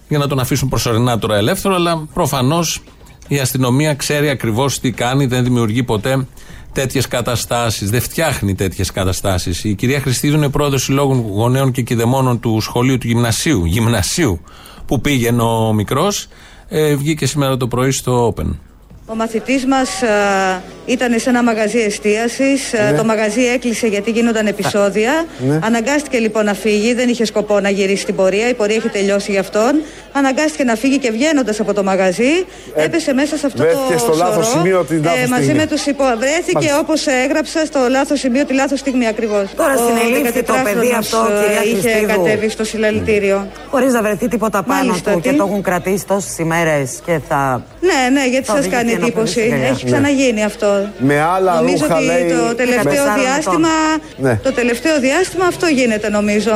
[0.09, 2.83] για να τον αφήσουν προσωρινά τώρα ελεύθερο, αλλά προφανώς
[3.29, 6.27] η αστυνομία ξέρει ακριβώς τι κάνει, δεν δημιουργεί ποτέ
[6.73, 9.65] τέτοιες καταστάσεις, δεν φτιάχνει τέτοιες καταστάσεις.
[9.65, 14.41] Η κυρία Χριστίδου είναι πρόεδρος Συλλόγου Γονέων και Κηδεμόνων του σχολείου του Γυμνασίου, γυμνασίου
[14.87, 16.27] που πήγαινε ο μικρός.
[16.69, 18.47] Ε, βγήκε σήμερα το πρωί στο Open.
[19.13, 20.07] Ο μαθητής μας α,
[20.87, 22.75] ήταν σε ένα μαγαζί εστίασης.
[22.75, 22.97] Α, Ναι.
[22.99, 25.25] Το μαγαζί έκλεισε γιατί γίνονταν επεισόδια.
[25.49, 25.59] Ναι.
[25.63, 26.95] Αναγκάστηκε λοιπόν να φύγει.
[26.95, 28.49] Δεν είχε σκοπό να γυρίσει την πορεία.
[28.49, 29.73] Η πορεία είχε τελειώσει για αυτόν.
[30.13, 32.33] Αναγκάστηκε να φύγει και βγαίνοντας από το μαγαζί,
[32.75, 35.61] έπεσε μέσα σε αυτό Ε, βρέθηκε το στο λάθος σωρό, σημείο την λάθος μαζί στιγμή.
[35.61, 36.05] με τους υπο...
[36.19, 36.79] Βρέθηκε Μάλιστα.
[36.79, 39.45] όπως έγραψα στο λάθος σημείο τη λάθος στιγμή ακριβώς.
[39.57, 42.07] Τώρα Ο συνελήφθη το 14χρονος, παιδί αυτό, ε, κυρία είχε Χριστίδου.
[42.07, 43.47] κατέβει στο συλλαλητήριο.
[43.71, 47.19] Χωρίς να βρεθεί τίποτα πάνω Μάλιστα, του τι; και το έχουν κρατήσει τόσες ημέρες και
[47.29, 47.63] θα.
[47.81, 49.35] Ναι, ναι, γιατί Θα σας οδηγηθεί κάνει ενώπιον εντύπωση.
[49.35, 49.71] της δικαιοσύνης.
[49.71, 50.89] Έχει ξαναγίνει αυτό.
[50.99, 52.29] Με άλλα Νομίζω ρούχα ότι λέει.
[52.31, 53.69] το τελευταίο 14 διάστημα,
[54.17, 54.37] Ναι.
[54.43, 56.53] το τελευταίο διάστημα αυτό γίνεται νομίζω.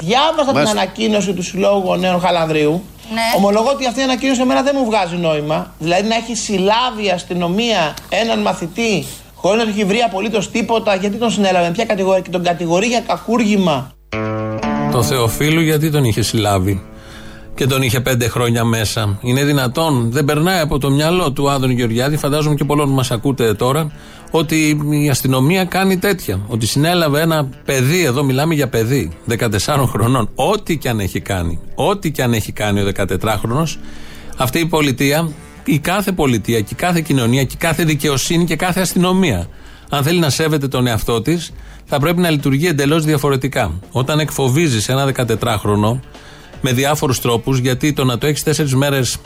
[0.00, 2.82] Διάβασα την Μας- ανακοίνωση του Συλλόγου Γονέων Χαλανδρίου.
[3.12, 3.20] Ναι.
[3.36, 5.74] Ομολογώ ότι αυτή η ανακοίνωση εμένα δεν μου βγάζει νόημα.
[5.78, 10.94] Δηλαδή να έχει συλλάβει η αστυνομία έναν μαθητή χωρίς να του έχει βρει απολύτως τίποτα.
[10.94, 13.92] Γιατί τον συνέλαβε, με ποια κατηγορία και τον κατηγορεί για κακούργημα.
[14.98, 16.82] Το Θεοφίλου γιατί τον είχε συλλάβει
[17.54, 19.18] και τον είχε πέντε χρόνια μέσα.
[19.22, 23.54] Είναι δυνατόν, δεν περνάει από το μυαλό του Άδων Γεωργιάδη, φαντάζομαι και πολλών μας ακούτε
[23.54, 23.92] τώρα,
[24.30, 26.40] ότι η αστυνομία κάνει τέτοια.
[26.46, 31.58] Ότι συνέλαβε ένα παιδί, εδώ μιλάμε για παιδί, 14 χρονών, ό,τι και αν έχει κάνει.
[31.74, 33.64] Ό,τι και αν έχει κάνει ο 14χρονο,
[34.36, 35.28] αυτή η πολιτεία,
[35.64, 39.48] η κάθε πολιτεία και η κάθε κοινωνία και η κάθε δικαιοσύνη και κάθε αστυνομία,
[39.90, 41.52] αν θέλει να σέβεται τον εαυτό της,
[41.84, 43.80] θα πρέπει να λειτουργεί εντελώς διαφορετικά.
[43.90, 46.00] Όταν εκφοβίζεις ένα 14χρονο
[46.60, 49.16] με διάφορους τρόπους, γιατί το να το έχεις τέσσερις μέρες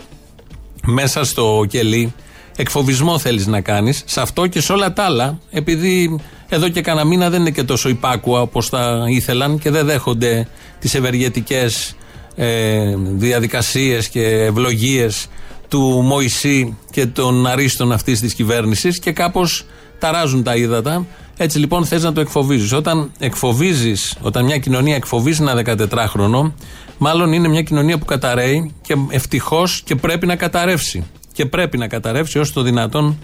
[0.87, 2.15] μέσα στο κελί,
[2.57, 7.07] εκφοβισμό θέλεις να κάνεις, σε αυτό και σε όλα τα άλλα, επειδή εδώ και κανένα
[7.07, 10.49] μήνα δεν είναι και τόσο υπάκουα όπως θα ήθελαν και δεν δέχονται
[10.79, 11.97] τις ευεργετικές
[12.35, 15.27] ε, διαδικασίες και ευλογίες
[15.69, 19.65] του Μωυσή και των αρίστων αυτής της κυβέρνησης και κάπως
[20.03, 21.07] ταράζουν τα ύδατα.
[21.37, 22.73] Έτσι λοιπόν θες να το εκφοβίζεις.
[22.73, 26.53] Όταν εκφοβίζεις, όταν μια κοινωνία εκφοβίζει ένα 14χρονο,
[26.99, 31.05] μάλλον είναι μια κοινωνία που καταραίει και ευτυχώς και πρέπει να καταρρεύσει.
[31.33, 33.19] Και πρέπει να καταρρεύσει όσο το δυνατόν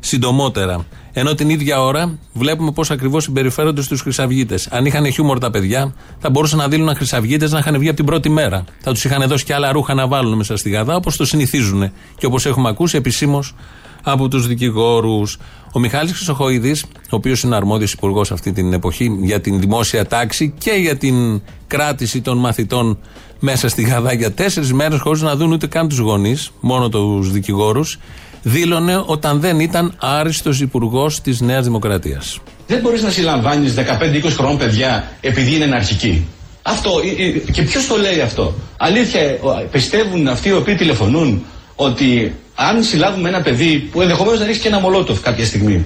[0.00, 0.86] συντομότερα.
[1.12, 4.66] Ενώ την ίδια ώρα βλέπουμε πώς ακριβώς συμπεριφέρονται στους Χρυσαυγίτες.
[4.70, 8.04] Αν είχαν χιούμορ τα παιδιά, θα μπορούσαν να δίνουν Χρυσαυγίτες να είχαν βγει από την
[8.04, 8.64] πρώτη μέρα.
[8.80, 11.90] Θα τους είχαν δώσει και άλλα ρούχα να βάλουν μέσα στη γαδά, όπως το συνηθίζουν.
[12.18, 13.54] Και όπως έχουμε ακούσει επισήμως
[14.02, 15.38] από τους δικηγόρους.
[15.72, 20.54] Ο Μιχάλης Χρυσοχοίδης, ο οποίος είναι αρμόδιος υπουργός αυτή την εποχή για την δημόσια τάξη
[20.58, 22.98] και για την κράτηση των μαθητών
[23.40, 27.32] μέσα στη Γαδά για τέσσερις μέρες χωρίς να δουν ούτε καν τους γονείς, μόνο τους
[27.32, 27.98] δικηγόρους,
[28.42, 32.38] δήλωνε όταν δεν ήταν άριστος υπουργός της Νέας Δημοκρατίας.
[32.66, 36.26] Δεν μπορείς να συλλαμβάνεις 15-20 χρόνων παιδιά επειδή είναι αναρχικοί.
[36.62, 40.74] Αυτό, ε, ε, και ποιος το λέει αυτό; Αλήθεια, ε, ο- πιστεύουν αυτοί οι οποίοι
[40.74, 41.44] τηλεφωνούν
[41.76, 45.84] ότι αν συλλάβουμε ένα παιδί που ενδεχομένως να ρίξει και ένα μολότοφ κάποια στιγμή,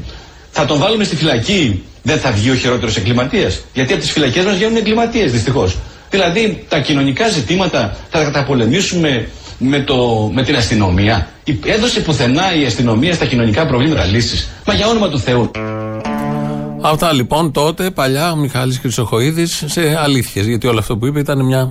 [0.50, 3.60] θα τον βάλουμε στη φυλακή, δεν θα βγει ο χειρότερος εγκληματίας.
[3.72, 5.76] Γιατί από τις φυλακές μας βγαίνουν εγκληματίες δυστυχώς.
[6.10, 9.28] Δηλαδή τα κοινωνικά ζητήματα θα τα καταπολεμήσουμε
[9.68, 11.28] με, το, με την αστυνομία.
[11.44, 14.48] Η- Έδωσε πουθενά η αστυνομία στα κοινωνικά προβλήματα λύσει.
[14.66, 15.50] Μα για όνομα του Θεού.
[16.80, 21.44] Αυτά λοιπόν τότε, παλιά, ο Μιχάλης Χρυσοχοίδης σε αλήθειες, γιατί όλο αυτό που είπε ήταν
[21.44, 21.68] μια α,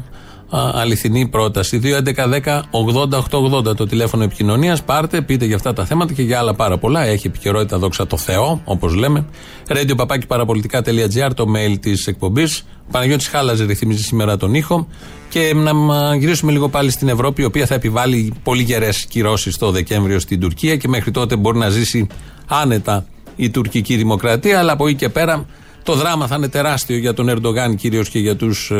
[0.54, 1.80] αληθινή πρόταση.
[1.84, 4.84] 2.11.10.80.880 το τηλέφωνο επικοινωνίας.
[4.84, 7.06] Πάρτε, πείτε για αυτά τα θέματα και για άλλα πάρα πολλά.
[7.06, 9.26] Έχει επικαιρότητα, δόξα τω Θεώ, όπως λέμε.
[9.68, 12.66] Radio παπάκι παραπολιτικά.gr, το mail της εκπομπής.
[12.92, 14.88] Παναγιώτης Χάλαζε ρυθμίζει σήμερα τον ήχο.
[15.30, 19.58] Και να μ, γυρίσουμε λίγο πάλι στην Ευρώπη, η οποία θα επιβάλλει πολύ γερές κυρώσεις
[19.58, 22.08] το Δεκέμβριο στην Τουρκία και μέχρι τότε μπορεί να ζήσει
[22.48, 24.60] άνετα η τουρκική δημοκρατία.
[24.60, 25.46] Αλλά από εκεί και πέρα
[25.84, 28.72] το δράμα θα είναι τεράστιο για τον Ερντογάν κυρίως και για τους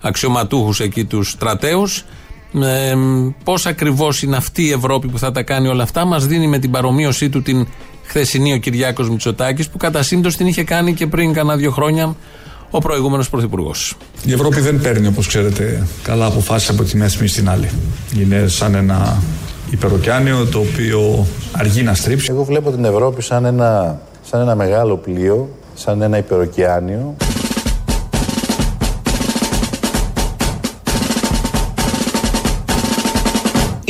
[0.00, 2.04] αξιωματούχους εκεί, τους στρατέους.
[2.54, 2.94] Ε,
[3.44, 6.58] Πώς ακριβώς είναι αυτή η Ευρώπη που θα τα κάνει όλα αυτά, μας δίνει με
[6.58, 7.66] την παρομοίωσή του την
[8.04, 12.16] χθεσινή ο Κυριάκος Μητσοτάκης, που κατά σύμπτωση την είχε κάνει και πριν κανένα δύο χρόνια
[12.70, 13.96] ο προηγούμενος πρωθυπουργός.
[14.24, 17.70] Η Ευρώπη δεν παίρνει, όπως ξέρετε, καλά αποφάσεις από τη μια στιγμή στην άλλη.
[18.20, 19.22] Είναι σαν ένα
[19.70, 22.28] υπεροκιάνιο το οποίο αργεί να στρίψει.
[22.30, 27.16] Εγώ βλέπω την Ευρώπη σαν ένα, σαν ένα μεγάλο πλοίο, σαν ένα υπεροκιάνιο.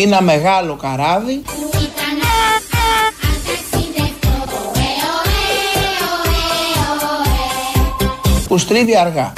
[0.02, 1.42] Ένα μεγάλο καράβι.
[8.50, 9.32] που στρίβει αργά.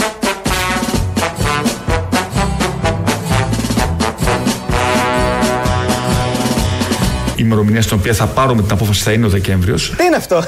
[7.29, 9.95] Η ημερομηνία στην οποία θα πάρουμε την απόφαση θα είναι ο Δεκέμβριος.
[9.97, 10.43] Τι είναι αυτό;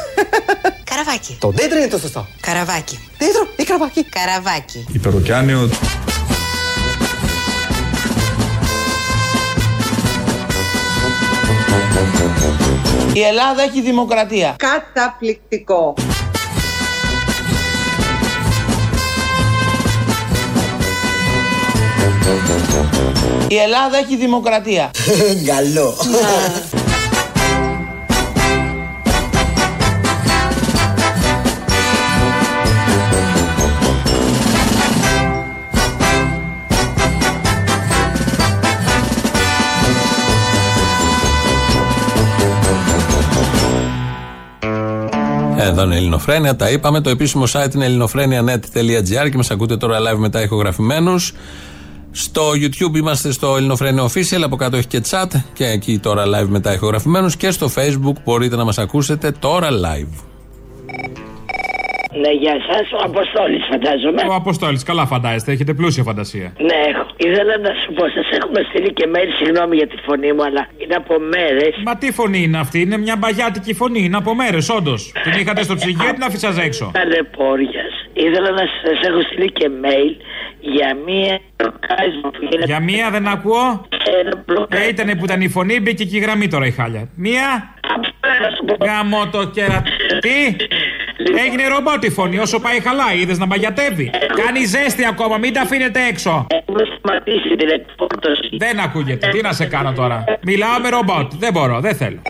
[0.84, 1.36] Καραβάκι.
[1.40, 2.26] Το δέντρο είναι το σωστό.
[2.40, 2.98] Καραβάκι.
[3.18, 4.86] Δέντρο ή καραβάκι; Καραβάκι.
[4.92, 5.70] Υπεροκιάνιο.
[13.12, 14.56] Η Ελλάδα έχει δημοκρατία.
[14.58, 15.94] Καταπληκτικό.
[23.48, 24.90] Η Ελλάδα έχει δημοκρατία.
[25.54, 25.94] Καλό.
[45.74, 47.00] Εδώ είναι η Ελληνοφρένια, τα είπαμε.
[47.00, 51.32] Το επίσημο site είναι ελληνοφρένια.net.gr και μας ακούτε τώρα live μετά ηχογραφημένους.
[52.10, 56.48] Στο YouTube είμαστε στο Ελληνοφρένια Official, από κάτω έχει και chat και εκεί τώρα live
[56.48, 57.36] μετά ηχογραφημένους.
[57.36, 60.22] Και στο Facebook μπορείτε να μας ακούσετε τώρα live.
[62.22, 62.84] Ναι, γεια σας.
[62.92, 64.22] Ο Αποστόλης, φαντάζομαι.
[64.30, 66.52] Ο Αποστόλης, καλά φαντάζεστε, έχετε πλούσια φαντασία.
[66.68, 67.06] Ναι, έχω.
[67.16, 70.62] Ήθελα να σου πω, σας έχουμε στείλει και mail, συγγνώμη για τη φωνή μου, αλλά
[70.82, 71.74] είναι από μέρες.
[71.84, 75.12] Μα τι φωνή είναι αυτή, είναι μια μπαγιάτικη φωνή, είναι από μέρες, όντως.
[75.24, 77.84] την είχατε στο ψυγείο, την άφησα έξω; Ταλαιπώρια.
[78.12, 80.12] Ήθελα να σας έχω στείλει και mail
[80.60, 82.64] για μία προκάλεσμα που γίνεται.
[82.64, 83.86] Για μία δεν ακούω.
[84.68, 87.08] Ε, ήταν που ήταν η φωνή, μπήκε και η γραμμή τώρα η χάλια.
[87.14, 87.74] Μία.
[88.84, 89.82] Γάμο το κερα...
[90.20, 90.56] Τι;
[91.46, 94.10] Έγινε ρομπότ η φωνή, όσο πάει χαλά, είδες να μαγιατεύει.
[94.44, 96.46] Κάνει ζέστη ακόμα, μην τα αφήνετε έξω.
[98.58, 102.22] Δεν ακούγεται, τι να σε κάνω τώρα; Μιλάω με ρομπότ, δεν μπορώ, δεν θέλω.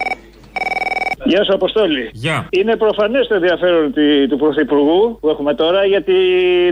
[1.27, 2.11] Γεια σου, Αποστόλη.
[2.13, 2.47] Γεια.
[2.51, 6.13] Είναι προφανές το ενδιαφέρον τη- του Πρωθυπουργού που έχουμε τώρα για τη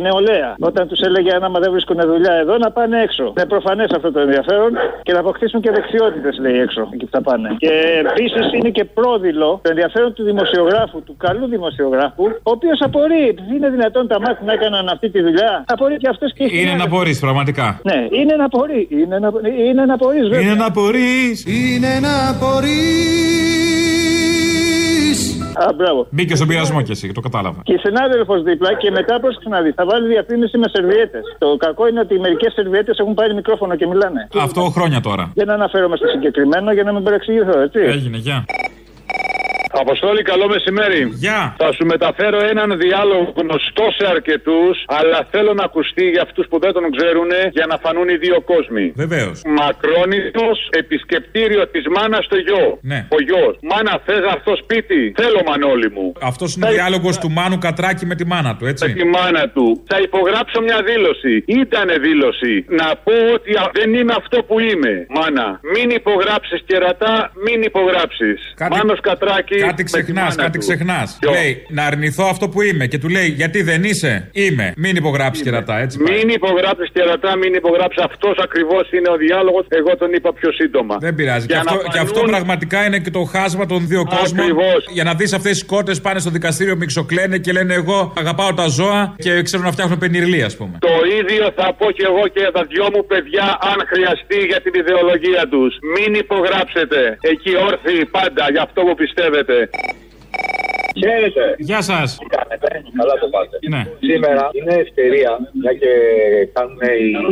[0.07, 0.55] νεολαία.
[0.59, 3.25] Όταν τους έλεγε άμα δεν βρίσκουν δουλειά εδώ να πάνε έξω.
[3.37, 4.71] Είναι προφανές αυτό το ενδιαφέρον
[5.03, 7.49] και να αποκτήσουν και δεξιότητες, λέει έξω, εκεί που θα πάνε.
[7.59, 7.73] Και
[8.05, 13.57] επίσης είναι και πρόδειλο το ενδιαφέρον του δημοσιογράφου, του καλού δημοσιογράφου, ο οποίος απορεί, επειδή
[13.57, 15.65] είναι δυνατόν τα μάτια να έκαναν αυτή τη δουλειά.
[15.67, 16.89] Απορεί και αυτός και οι Είναι να συνάδελφοι.
[16.97, 17.81] μπορεί, πραγματικά.
[17.83, 18.89] Ναι, είναι να μπορεί.
[18.91, 19.31] Είναι να,
[19.69, 20.41] είναι να μπορεί, βέβαια.
[20.41, 21.11] Είναι να μπορεί.
[21.47, 22.15] Είναι να
[25.55, 26.07] Α, μπράβο.
[26.11, 27.61] Μπήκε στον πειρασμό κι εσύ, το κατάλαβα.
[27.63, 29.73] Και η συνάδελφος δίπλα και μετά πρόσεξε να δει.
[29.73, 31.23] Θα βάλει διαφήμιση με σερβιέτες.
[31.39, 34.29] Το κακό είναι ότι μερικές σερβιέτες έχουν πάρει μικρόφωνο και μιλάνε.
[34.41, 35.33] Αυτό χρόνια τώρα.
[35.35, 37.79] Δεν αναφέρομαι στο συγκεκριμένο για να μην παρεξηγηθώ, έτσι.
[37.81, 38.45] Έγινε, γεια.
[39.81, 41.01] Αποστόλη, καλό μεσημέρι.
[41.25, 41.55] Γεια.
[41.59, 46.59] Θα σου μεταφέρω έναν διάλογο γνωστό σε αρκετούς, αλλά θέλω να ακουστεί για αυτούς που
[46.59, 48.93] δεν τον ξέρουν για να φανούν οι δύο κόσμοι.
[48.97, 49.43] Βεβαίως.
[49.61, 52.79] Μακρόνιτο επισκεπτήριο της μάνας στο γιο.
[52.83, 53.07] Ναι.
[53.17, 53.55] Ο γιος.
[53.71, 56.13] Μάνα, θες αυτό σπίτι; Θέλω, Μανώλη μου.
[56.23, 58.93] Αυτός είναι ο διάλογος του Μάνου Κατράκη με τη μάνα του, Με έτσι.
[58.93, 59.83] τη μάνα του.
[59.91, 61.45] Θα υπογράψω μια δήλωση.
[61.47, 62.65] Ήτανε δήλωση.
[62.69, 65.07] Να πω ότι α, δεν είμαι αυτό που είμαι.
[65.09, 68.55] Μάνα, μην υπογράψεις κερατά, μην υπογράψεις.
[68.71, 69.61] Μάνος Κατράκη.
[69.67, 70.65] Κάτι με τη ξεχνάς, μάνα κάτι του.
[70.67, 71.17] ξεχνάς.
[71.21, 74.73] Ποιο; Λέει να αρνηθώ αυτό που είμαι και του λέει γιατί δεν είσαι; Είμαι.
[74.77, 75.99] Μην υπογράψεις κερατά, έτσι.
[75.99, 76.17] πάει.
[76.17, 78.03] Μην υπογράψεις κερατά, μην υπογράψεις.
[78.03, 79.65] Αυτός ακριβώς είναι ο διάλογος.
[79.69, 80.97] Εγώ τον είπα πιο σύντομα.
[81.01, 81.47] Δεν πειράζει.
[81.47, 84.41] Και Για αυτό, να και αυτό φανούν- πραγματικά είναι και το χάσμα των δύο κόσμων.
[84.45, 84.81] Ακριβώς.
[84.97, 88.67] Για να δεις αυτές τις κότες πάνε στο δικαστήριο μιξοκλαίνε και λένε Εγώ αγαπάω τα
[88.67, 90.75] ζώα και ξέρω να φτιάχνω πενιρλί, ας πούμε.
[90.81, 94.73] Το ίδιο θα πω και εγώ και τα δυο μου παιδιά, αν χρειαστεί για την
[94.81, 95.73] ιδεολογία τους.
[95.95, 97.01] Μην υπογράψετε.
[97.33, 99.52] Εκεί όρθιοι πάντα για αυτό που πιστεύετε.
[100.99, 101.55] Χαίρετε.
[101.59, 102.19] Γεια σας.
[102.99, 103.59] Καλά το πάτε.
[103.69, 103.83] Ναι.
[104.01, 105.93] Σήμερα είναι ευκαιρία, μια και
[106.53, 106.79] κάνουν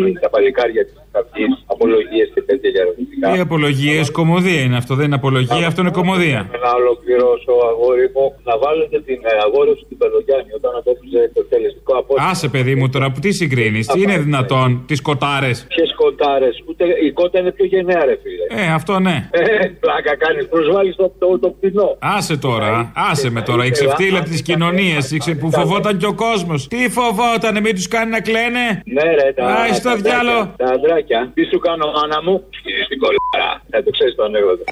[0.07, 1.45] οι, τα παλικάρια της καυτή
[1.75, 3.27] απολογίε και τέτοια για ερωτικά.
[3.37, 6.41] Οι απολογίε, κομμωδία είναι αυτό, δεν είναι απολογία, αυτό είναι κομμωδία.
[6.65, 11.93] Να ολοκληρώσω, αγόρι μου, να βάλετε την ε, αγόρευση του Πελογιάννη όταν απέφυγε το τελεστικό
[12.01, 12.31] απόγευμα.
[12.31, 15.53] Άσε, παιδί μου, τώρα που τι συγκρίνει, τι είναι δυνατόν, τι κοτάρε.
[15.75, 18.63] Ποιε κοτάρε, ούτε η κότα είναι πιο γενναία, ρε φίλε.
[18.63, 19.17] Ε, αυτό ναι.
[19.31, 21.97] Ε, πλάκα κάνει, προσβάλλει το, το, το πτηνό.
[21.99, 23.63] Άσε τώρα, άσε με τώρα.
[23.65, 24.99] Η ξεφτύλα τη κοινωνία
[25.41, 26.55] που φοβόταν και ο κόσμο.
[26.69, 28.65] Τι φοβόταν, μην του κάνει να κλαίνε.
[28.85, 30.39] Ναι, ρε, τα, Άι στο τα διάλο.
[30.59, 31.33] αντράκια, Τα αντράκια.
[31.35, 33.51] Τι σου κάνω, μάνα μου, σκίζει την κολλάρα.
[33.71, 34.65] Θα το ξέρεις το ανέκδοτο.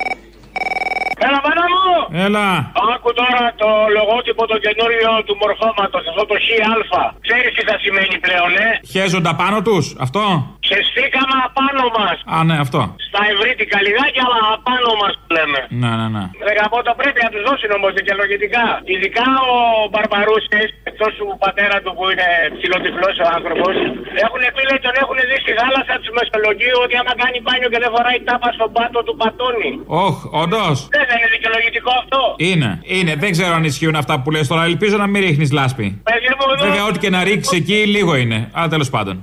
[1.26, 1.86] Έλα, μάνα μου!
[2.26, 2.48] Έλα.
[2.94, 6.36] Άκου τώρα το λογότυπο το καινούριο του μορφώματος, αυτό το
[6.90, 7.04] ΧΑ.
[7.26, 10.22] Ξέρεις τι θα σημαίνει πλέον, ε; Χέζοντα πάνω τους, αυτό;
[10.66, 12.18] Ξεστήκαμε απάνω μας.
[12.34, 12.80] Α, ναι, αυτό.
[13.08, 15.60] Στα ευρύτικα λιγάκια, αλλά απάνω μας λέμε.
[15.82, 16.24] Ναι, ναι, ναι.
[16.48, 18.64] Δεκαπότα πρέπει να τους δώσει όμως δικαιολογητικά.
[18.92, 19.56] Ειδικά ο
[19.90, 20.68] Μπαρμπαρούσης,
[21.00, 23.74] εκτό του πατέρα του που είναι ψηλοτυφλός ο άνθρωπος,
[24.24, 27.80] έχουν πει λέει τον έχουν δει στη θάλασσα του Μεσολογγίου ότι άμα κάνει μπάνιο και
[27.84, 29.72] δεν φοράει τάπα στον πάτο του πατώνει.
[30.06, 30.76] Όχ, όντως.
[30.96, 32.20] Δεν θα είναι δικαιολογητικό αυτό.
[32.50, 33.12] Είναι, είναι.
[33.22, 34.62] Δεν ξέρω αν ισχύουν αυτά που λες τώρα.
[34.72, 35.86] Ελπίζω να μην ρίχνεις λάσπη.
[36.08, 38.38] Παιδί μου, εδώ Βέβαια, ό,τι και να ρίξεις εκεί, λίγο είναι.
[38.56, 39.14] Αλλά τέλος πάντων.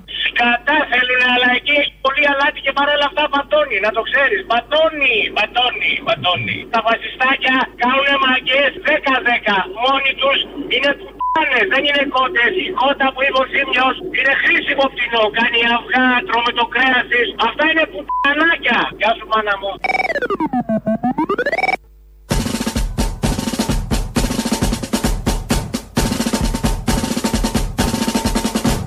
[0.42, 4.42] Κατά θέλουν, αλλά εκεί έχει πολύ αλάτι και παρόλα αυτά πατώνει, να το ξέρεις.
[4.52, 6.58] Πατώνει, πατώνει, πατώνει.
[6.74, 9.56] Τα φασιστάκια κάνουν μαγκές 10-10.
[9.84, 10.40] Μόνοι τους
[10.74, 12.54] είναι πουτάνες, δεν είναι κότες.
[12.66, 15.24] Η κότα που είπε ο Σίμιος είναι χρήσιμο πτηνό.
[15.38, 17.28] Κάνει αυγά, τρώμε το κρέας της.
[17.48, 18.80] Αυτά είναι πουτανάκια.
[19.00, 19.72] Γεια σου, μάνα μου.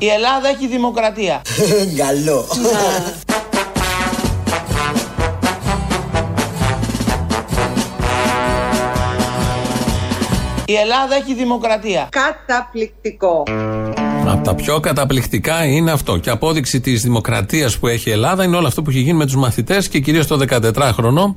[0.00, 1.42] Η Ελλάδα έχει δημοκρατία.
[2.04, 2.46] Καλό.
[10.64, 12.08] Η Ελλάδα έχει δημοκρατία.
[12.10, 13.42] Καταπληκτικό.
[14.26, 16.18] Από τα πιο καταπληκτικά είναι αυτό.
[16.18, 19.24] Και απόδειξη της δημοκρατίας που έχει η Ελλάδα είναι όλο αυτό που έχει γίνει με
[19.24, 21.34] τους μαθητές και κυρίως το 14χρονο.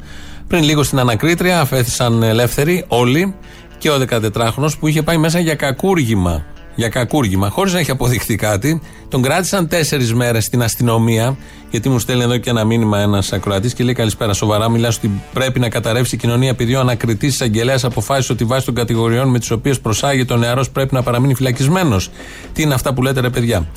[0.47, 3.35] Πριν λίγο στην ανακρίτρια αφέθησαν ελεύθεροι όλοι
[3.77, 6.45] και ο 14χρονο που είχε πάει μέσα για κακούργημα.
[6.75, 8.81] Για κακούργημα, χωρίς να έχει αποδειχθεί κάτι.
[9.09, 11.37] Τον κράτησαν τέσσερις μέρες στην αστυνομία,
[11.69, 14.69] γιατί μου στέλνει εδώ και ένα μήνυμα ένας ακροατής και λέει: Καλησπέρα, σοβαρά.
[14.69, 18.75] Μιλάς ότι πρέπει να καταρρεύσει η κοινωνία επειδή ο ανακριτής εισαγγελέα αποφάσισε ότι βάσει των
[18.75, 22.09] κατηγοριών με τις οποίες προσάγεται ο νεαρός πρέπει να παραμείνει φυλακισμένος.
[22.53, 23.67] Τι είναι αυτά που λέτε, ρε παιδιά;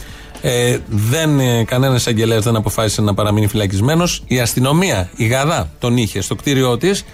[0.40, 4.22] Ε, δεν, ε, κανένας εισαγγελέα δεν αποφάσισε να παραμείνει φυλακισμένος.
[4.26, 7.04] Η αστυνομία, η Γαδά, τον είχε στο κτίριό της,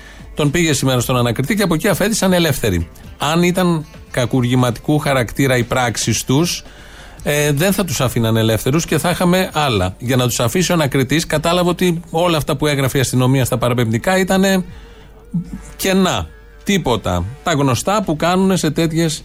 [0.40, 2.88] τον πήγε σήμερα στον ανακριτή και από εκεί αφέθησαν ελεύθεροι.
[3.18, 6.64] Αν ήταν κακουργηματικού χαρακτήρα οι πράξεις τους,
[7.22, 9.94] ε, δεν θα τους αφήναν ελεύθερους και θα είχαμε άλλα.
[9.98, 13.58] Για να τους αφήσει ο ανακριτής, κατάλαβε ότι όλα αυτά που έγραφε η αστυνομία στα
[13.58, 14.64] παραπεμπτικά ήταν
[15.76, 16.28] κενά.
[16.64, 17.24] Τίποτα.
[17.42, 19.22] Τα γνωστά που κάνουν σε τέτοιες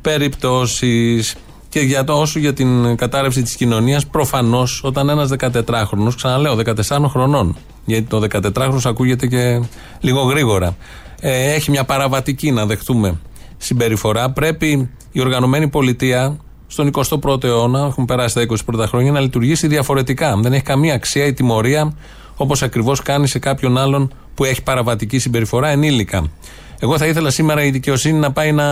[0.00, 1.34] περιπτώσεις.
[1.72, 7.08] Και για το όσο για την κατάρρευση της κοινωνίας, προφανώς όταν ένας 14χρονο, ξαναλέω 14
[7.08, 9.62] χρονών, γιατί το 14χρονο ακούγεται και
[10.00, 10.76] λίγο γρήγορα,
[11.20, 13.18] ε, έχει μια παραβατική να δεχτούμε
[13.56, 19.20] συμπεριφορά, πρέπει η οργανωμένη πολιτεία στον 21ο αιώνα, έχουν περάσει τα 20 πρώτα χρόνια, να
[19.20, 20.36] λειτουργήσει διαφορετικά.
[20.36, 21.94] Δεν έχει καμία αξία η τιμωρία
[22.36, 26.30] όπως ακριβώς κάνει σε κάποιον άλλον που έχει παραβατική συμπεριφορά ενήλικα.
[26.78, 28.64] Εγώ θα ήθελα σήμερα η δικαιοσύνη να πάει να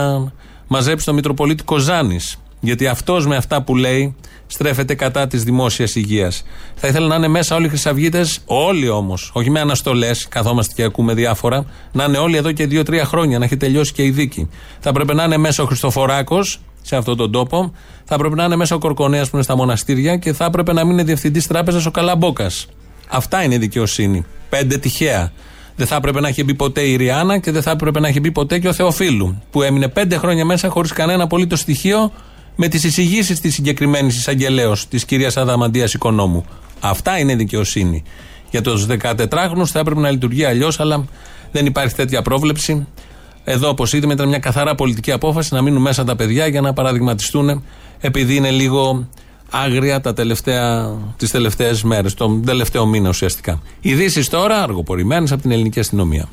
[0.67, 2.19] μαζέψει τον Μητροπολίτη Κοζάνη.
[2.61, 4.14] Γιατί αυτός με αυτά που λέει
[4.46, 6.42] στρέφεται κατά της δημόσιας υγείας.
[6.75, 10.83] Θα ήθελα να είναι μέσα όλοι οι Χρυσαυγίτες, όλοι όμως, όχι με αναστολές, καθόμαστε και
[10.83, 14.49] ακούμε διάφορα, να είναι όλοι εδώ και δύο-τρία χρόνια, να έχει τελειώσει και η δίκη.
[14.81, 17.73] Θα πρέπει να είναι μέσα ο Χριστοφοράκος σε αυτόν τον τόπο,
[18.05, 20.85] θα πρέπει να είναι μέσα ο Κορκονέας που είναι στα μοναστήρια και θα έπρεπε να
[20.85, 22.66] μην είναι διευθυντής τράπεζας ο Καλαμπόκας.
[23.09, 24.25] Αυτά είναι η δικαιοσύνη.
[24.49, 25.33] Πέντε τυχαία.
[25.77, 28.20] Δεν θα έπρεπε να έχει μπει ποτέ η Ριάννα και δεν θα έπρεπε να έχει
[28.20, 32.12] μπει ποτέ και ο Θεοφίλου, που έμεινε πέντε χρόνια μέσα χωρίς κανένα απολύτως στοιχείο
[32.62, 36.44] με τις εισηγήσεις της συγκεκριμένης εισαγγελέως, της κυρίας Αδαμαντίας Οικονόμου.
[36.81, 38.03] Αυτά είναι δικαιοσύνη.
[38.51, 41.05] Για τους 14χρονου θα έπρεπε να λειτουργεί αλλιώς, αλλά
[41.53, 42.87] δεν υπάρχει τέτοια πρόβλεψη.
[43.44, 46.73] Εδώ, όπως είδαμε, ήταν μια καθαρά πολιτική απόφαση να μείνουν μέσα τα παιδιά για να
[46.73, 47.64] παραδειγματιστούν,
[48.01, 49.09] επειδή είναι λίγο
[49.51, 53.61] άγρια τα τελευταία, τις τελευταίες μέρες, τον τελευταίο μήνα ουσιαστικά.
[53.81, 56.29] Ειδήσεις τώρα, αργοπορημένες από την ελληνική αστυνομία.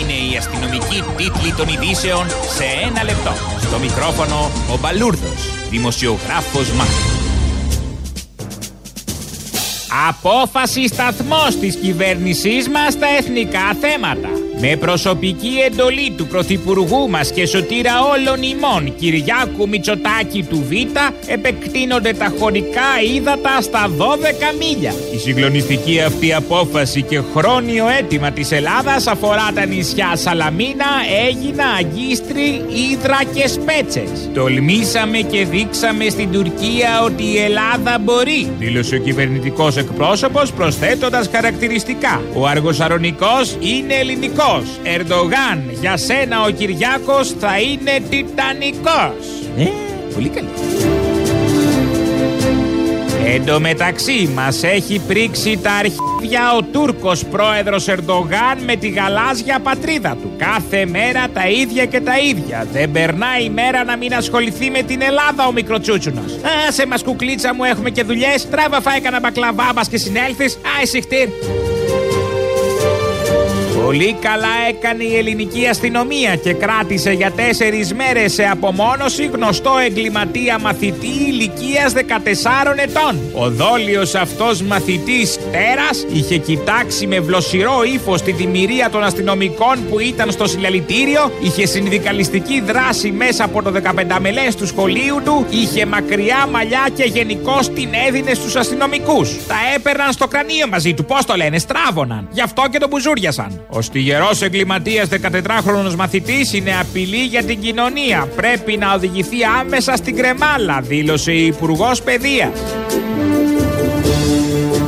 [0.00, 3.53] Είναι η αστυνομική τίτλη των ειδήσεων σε ένα λεπτό.
[3.74, 7.13] Στο μικρόφωνο ο Μπαλούρδος, δημοσιογράφος Μάρκος.
[10.08, 14.28] Απόφαση σταθμός της κυβέρνησής μας στα εθνικά θέματα.
[14.60, 20.72] Με προσωπική εντολή του Πρωθυπουργού μας και σωτήρα όλων ημών Κυριάκου Μητσοτάκη του Β
[21.26, 24.02] επεκτείνονται τα χωρικά ύδατα στα 12
[24.58, 24.94] μίλια.
[25.14, 30.86] Η συγκλονιστική αυτή απόφαση και χρόνιο αίτημα της Ελλάδας αφορά τα νησιά Σαλαμίνα,
[31.28, 34.30] Έγινα, Αγκίστρι, Ήδρα και Σπέτσες.
[34.34, 42.22] Τολμήσαμε και δείξαμε στην Τουρκία ότι η Ελλάδα μπορεί, δήλωσε ο κυβερνητικός εκπρόσωπος προσθέτοντας χαρακτηριστικά.
[42.34, 44.64] Ο Αργοσαρονικός είναι ελληνικός.
[44.84, 49.24] Ερντογάν, για σένα ο Κυριάκος θα είναι τιτανικός.
[49.56, 49.68] Ε,
[50.14, 50.93] πολύ καλή.
[53.26, 59.58] Εν τω μεταξύ μας έχει πρίξει τα αρχίδια ο Τούρκος πρόεδρος Ερντογάν με τη γαλάζια
[59.60, 60.32] πατρίδα του.
[60.36, 62.66] Κάθε μέρα τα ίδια και τα ίδια.
[62.72, 66.32] Δεν περνάει η μέρα να μην ασχοληθεί με την Ελλάδα ο μικροτσούτσουνος.
[66.32, 68.48] Α, σε μας κουκλίτσα μου έχουμε και δουλειές.
[68.48, 70.58] Τράβα φάει κανένα μπακλαβά μας και συνέλθεις.
[70.78, 71.28] Άι συχτήρ.
[73.84, 80.58] Πολύ καλά έκανε η ελληνική αστυνομία και κράτησε για τέσσερις μέρες σε απομόνωση γνωστό εγκληματία
[80.58, 81.98] μαθητή ηλικίας 14
[82.76, 83.18] ετών.
[83.32, 90.00] Ο δόλιος αυτός μαθητής τέρας είχε κοιτάξει με βλοσιρό ύφος τη δημιουργία των αστυνομικών που
[90.00, 95.86] ήταν στο συλλαλητήριο, είχε συνδικαλιστική δράση μέσα από το 15 μελές του σχολείου του, είχε
[95.86, 99.46] μακριά μαλλιά και γενικώ την έδινε στους αστυνομικούς.
[99.46, 102.28] Τα έπαιρναν στο κρανίο μαζί του, πώς το λένε, στράβωναν.
[102.30, 103.66] Γι' αυτό και τον μπουζούριασαν.
[103.76, 108.28] Ο στιγερός εγκληματίας 14χρονο μαθητής είναι απειλή για την κοινωνία.
[108.36, 112.60] Πρέπει να οδηγηθεί άμεσα στην κρεμάλα, δήλωσε η Υπουργός Παιδείας.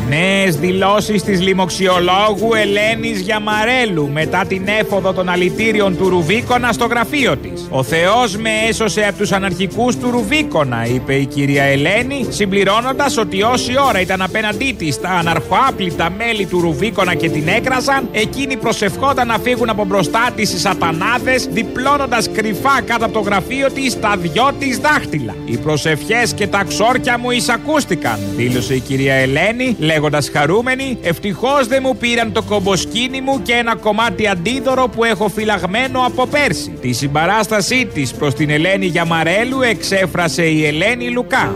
[0.08, 6.84] Ναι, νέες δηλώσεις της λοιμοξιολόγου Ελένης Γιαμαρέλου μετά την έφοδο των αλητήριων του Ρουβίκονα στο
[6.84, 7.66] γραφείο της.
[7.70, 13.42] Ο Θεός με έσωσε από τους αναρχικούς του Ρουβίκονα, είπε η κυρία Ελένη, συμπληρώνοντας ότι
[13.42, 19.26] όση ώρα ήταν απέναντί της τα αναρχοάπλητα μέλη του Ρουβίκονα και την έκρασαν, εκείνοι προσευχόταν
[19.26, 24.16] να φύγουν από μπροστά της οι σατανάδες, διπλώνοντας κρυφά κάτω από το γραφείο της τα
[24.18, 25.34] δυο της δάχτυλα.
[25.44, 31.80] Οι προσευχές και τα ξόρκια μου εισακούστηκαν, δήλωσε η κυρία Ελένη, λέγοντας χαρούμενη, ευτυχώς δεν
[31.82, 36.70] μου πήραν το κομποσκίνη μου και ένα κομμάτι αντίδωρο που έχω φυλαγμένο από πέρσι.
[36.80, 41.54] Τη συμπαράστασή της προς την Ελένη Γιαμαρέλου εξέφρασε η Ελένη Λουκά.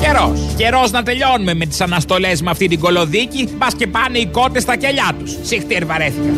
[0.00, 0.54] Καιρός.
[0.56, 3.48] Καιρός να τελειώνουμε με τις αναστολές με αυτή την κολοδίκη.
[3.56, 5.36] Μπας και πάνε οι κότες στα κελιά τους.
[5.42, 6.32] Συχτήρ βαρέθηκα.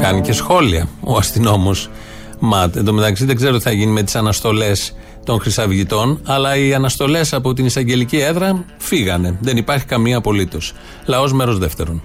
[0.00, 1.90] Κάνει και σχόλια ο αστυνόμος
[2.38, 2.76] ΜΑΤ.
[2.76, 6.74] Εν τω μεταξύ δεν ξέρω τι θα γίνει με τις αναστολές των Χρυσαυγητών, αλλά οι
[6.74, 9.38] αναστολές από την εισαγγελική έδρα φύγανε.
[9.40, 10.72] Δεν υπάρχει καμία απολύτως.
[11.06, 12.02] Λαός μέρος δεύτερον.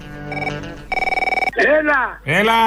[1.80, 2.02] Έλα!
[2.38, 2.62] Έλα!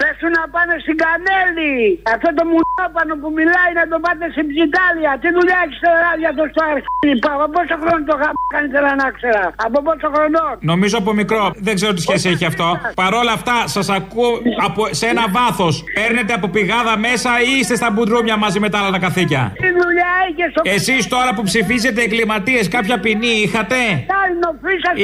[0.00, 1.76] Πες του να πάνε στην Κανέλη!
[2.14, 5.12] Αυτό το μουνόπανο που μιλάει να το πάτε στην Ψιτάλια!
[5.22, 7.14] Τι δουλειά έχεις στο ράδιο αυτό στο αρχίδι!
[7.34, 9.44] Από πόσο χρόνο το είχα κάνει θέλω να ξέρα!
[9.66, 10.40] Από πόσο χρόνο!
[10.72, 11.42] Νομίζω από μικρό.
[11.66, 12.66] Δεν ξέρω τι σχέση έχει αυτό.
[13.02, 14.30] Παρ' όλα αυτά, σας ακούω
[14.66, 15.74] από, σε ένα βάθος.
[15.98, 19.68] Παίρνετε από πηγάδα μέσα ή είστε στα μπουντρούμια μαζί με τα άλλα τα καθήκια; Τι
[19.80, 23.80] δουλειά είχε στο Εσείς τώρα που ψηφίζετε εγκληματίες, κάποια ποινή είχατε;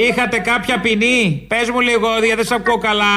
[0.06, 3.14] Είχατε κάποια ποινή; Πες μου λίγο, γιατί δεν σας ακούω καλά.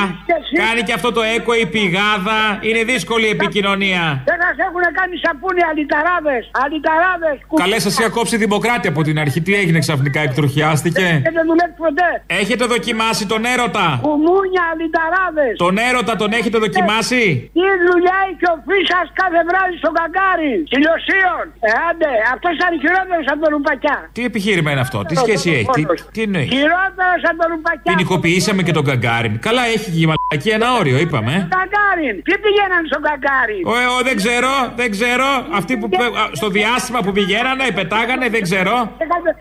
[0.64, 2.40] Κάνει και αυτό το έκο η πηγάδα.
[2.68, 4.04] Είναι δύσκολη η επικοινωνία.
[4.30, 6.38] Δεν σα έχουν κάνει σαπούνι αλυταράδε!
[6.64, 7.32] Αλυταράδε!
[7.64, 9.40] Καλές σας είχα κόψει δημοκράτη από την αρχή.
[9.46, 11.08] Τι έγινε ξαφνικά, εκτροχιάστηκε.
[11.38, 12.10] Δεν δουλεύει ποτέ!
[12.42, 15.48] Έχετε δοκιμάσει τον έρωτα; Κουμούνια αλυταράδε!
[15.64, 17.24] Τον έρωτα τον έχετε δοκιμάσει;
[17.58, 20.54] Τι δουλειά έχει ο Φίσας κάθε βράδυ στον καγκάρι!
[20.76, 21.44] Ηλιοσίων!
[21.68, 23.98] Ε, άντε, αυτός ήταν χειρότερος από τον Ρουπακιά.
[24.16, 25.82] Τι επιχείρημα είναι αυτό, τι σχέση έχει, τι,
[26.16, 27.90] τι εννοείς; Χειρότερος από τον Ρουπακιά.
[27.92, 29.34] Ποινικοποιήσαμε και τον Καγκάριν.
[29.48, 31.34] Καλά, έχει και η μαλακή ένα όριο, είπαμε.
[31.55, 32.15] Καγκάριν!
[32.28, 33.59] Τι πηγαίναν στον Καγκάρι!
[33.71, 34.51] Ο, ε, ο, δεν ξέρω,
[34.82, 35.28] δεν ξέρω.
[35.59, 38.73] Αυτοί που πε- α, στο διάστημα που πηγαίνανε, πετάγανε, δεν ξέρω.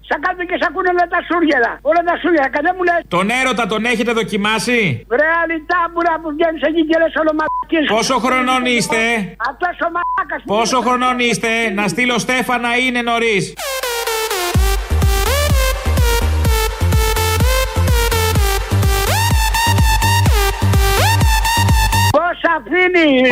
[0.08, 1.72] Σαν κάτω και σ' ακούνε όλα τα σούργελα.
[1.90, 2.48] Όλα τα σούργελα.
[2.56, 3.00] Κατέ μου λες.
[3.16, 4.80] Τον έρωτα τον έχετε δοκιμάσει;
[5.12, 7.82] Βρε αλυτάμπουρα που βγαίνεις εκεί και λες ολομακίε.
[7.96, 9.00] Πόσο χρονών είστε;
[9.50, 10.40] Αυτός ο μαλάκας.
[10.54, 13.44] Πόσο χρονών είστε, να στείλω Στέφανα ή είναι νωρίς.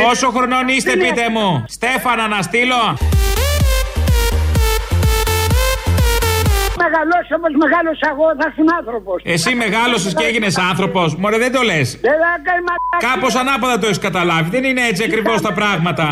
[0.09, 1.09] Πόσο χρονών είστε, Αφήνει.
[1.09, 2.99] πείτε μου; Στέφανα να στείλω.
[6.93, 9.19] Μεγαλώσει όπω μεγάλωσα εγώ, θα ήσουν άνθρωπος.
[9.35, 11.09] Εσύ μεγάλωσες και έγινες άνθρωπος.
[11.21, 11.87] Μωρέ, δεν το λες.
[12.09, 12.99] Δεν θα κάνει μαλάκα.
[13.09, 14.49] Κάπως ανάποδα το έχεις καταλάβει.
[14.57, 16.05] Δεν είναι έτσι ακριβώς τα πράγματα.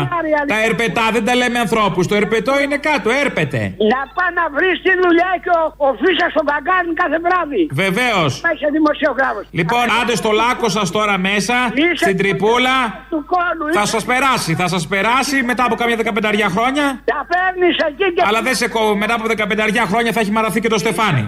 [0.53, 2.03] Τα ερπετά δεν τα λέμε ανθρώπους.
[2.11, 3.59] Το ερπετό είναι κάτω, έρπεται.
[3.93, 7.61] Να πά να βρεις τη δουλειά και ο, ο Φίσα στον καγκάρι κάθε βράδυ.
[7.83, 8.31] Βεβαίως.
[8.53, 9.43] Είσαι δημοσιογράφος.
[9.59, 11.55] Λοιπόν, άντε στο λάκκο σας τώρα μέσα,
[12.03, 12.77] στην τρυπούλα.
[13.13, 13.65] Του κόλου.
[13.77, 16.85] Θα σας περάσει, θα σας περάσει μετά από καμιά δεκαπενταριά χρόνια.
[17.13, 18.21] Τα παίρνεις εκεί και.
[18.27, 21.25] Αλλά δεν σε κόβω, μετά από δεκαπενταριά χρόνια θα έχει μαραθεί και το Στεφάνι.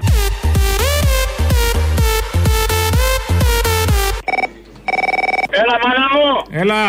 [5.63, 6.27] Έλα, μάνα μου.
[6.61, 6.83] Έλα.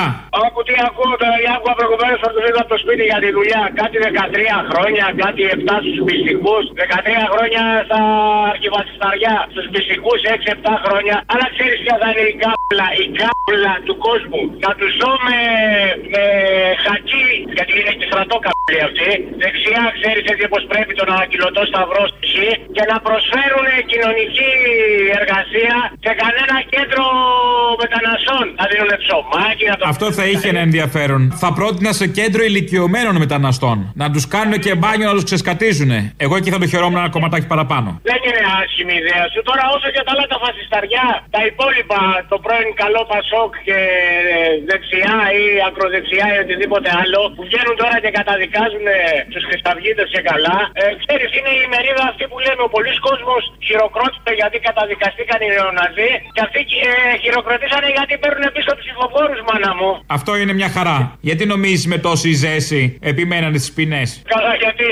[0.44, 3.62] Άκου τι ακούω τώρα, η άκουγα προηγουμένω από το από το σπίτι για τη δουλειά.
[3.80, 8.00] Κάτι 13 χρόνια, κάτι 7 στους μυστικούς, 13 χρόνια στα
[8.52, 11.16] αρχιβασισταριά, στους μυστικούς 6-7 χρόνια.
[11.32, 14.42] Αλλά ξέρεις ποια θα είναι η κάπλα, η κάπλα του κόσμου.
[14.64, 15.38] Να τους ζω με,
[16.12, 16.24] με
[16.84, 19.10] χακί, γιατί είναι και στρατό καπλή αυτή.
[19.42, 24.52] Δεξιά ξέρεις έτσι όπω πρέπει τον ανακοινωτό σταυρό στοιχεί και να προσφέρουν κοινωνική
[25.20, 27.04] εργασία σε κανένα κέντρο
[27.82, 28.44] μεταναστών.
[28.64, 31.22] Να δίνουν ψωμάκι, να το Αυτό θα είχε ένα ενδιαφέρον.
[31.42, 33.76] Θα πρότεινα σε κέντρο ηλικιωμένων μεταναστών.
[34.02, 35.92] Να τους κάνουν και μπάνιο να τους ξεσκατίζουν.
[36.24, 37.88] Εγώ εκεί θα το χαιρόμουν ένα κομματάκι παραπάνω.
[38.10, 39.40] Δεν είναι άσχημη η ιδέα σου.
[39.48, 42.00] Τώρα όσο και τα άλλα τα φασισταριά, τα υπόλοιπα,
[42.30, 43.78] το πρώην καλό Πασόκ και
[44.34, 48.86] ε, δεξιά ή ακροδεξιά ή οτιδήποτε άλλο, που βγαίνουν τώρα και καταδικάζουν
[49.32, 50.56] τους Χρισταυγίτε και καλά.
[50.80, 55.48] Ε, ξέρεις, είναι η μερίδα αυτή που λέμε ο πολλής κόσμος χειροκρότησε γιατί καταδικαστήκαν οι
[55.56, 56.92] νεοναζί και αυτοί ε,
[57.22, 59.90] χειροκροτήσανε γιατί παίρνουν πίσω ψηφοφόρους, μάνα μου.
[60.06, 60.98] Αυτό είναι μια χαρά.
[61.20, 64.84] Γιατί νομίζεις με τόση ζέση επιμένανε στις ποινές; Καλά, γιατί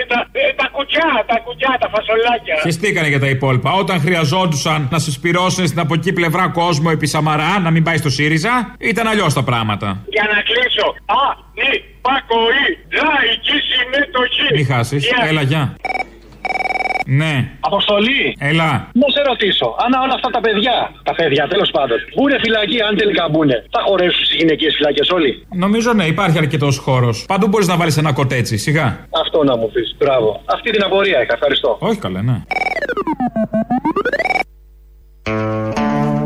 [0.00, 2.54] ε, τα, ε, τα κουτσιά, τα κουτσιά, τα φασολάκια.
[2.62, 3.70] Χεστήκανε για τα υπόλοιπα.
[3.72, 8.10] Όταν χρειαζόντουσαν να συσπυρώσουν στην από εκεί πλευρά κόσμο επί Σαμαρά, να μην πάει στο
[8.10, 9.88] ΣΥΡΙΖΑ, ήταν αλλιώς τα πράγματα.
[10.08, 10.86] Για να κλείσω.
[11.06, 11.22] Α,
[11.58, 11.70] ναι,
[12.06, 12.66] πακοή,
[12.98, 14.54] λαϊκή συμμετοχή.
[14.54, 15.04] Μην χάσεις.
[15.04, 15.26] Γεια.
[15.28, 15.76] Έλα, γεια.
[17.06, 17.50] Ναι.
[17.60, 18.36] Αποστολή.
[18.38, 18.70] Έλα.
[18.92, 22.96] Να σε ρωτήσω, αν όλα αυτά τα παιδιά, τα παιδιά τέλος πάντων, μπουνε φυλακή, αν
[22.96, 27.24] τελικά μπουνε, θα χωρέσουν στις γυναικείε φυλακές όλοι; Νομίζω ναι, υπάρχει αρκετός χώρος.
[27.26, 29.06] Παντού μπορείς να βάλεις ένα κοτέτσι, σιγά.
[29.22, 29.96] Αυτό να μου πεις.
[29.98, 30.42] Μπράβο.
[30.44, 31.32] Αυτή την απορία είχα.
[31.32, 31.76] Ευχαριστώ.
[31.80, 32.42] Όχι καλά, ναι.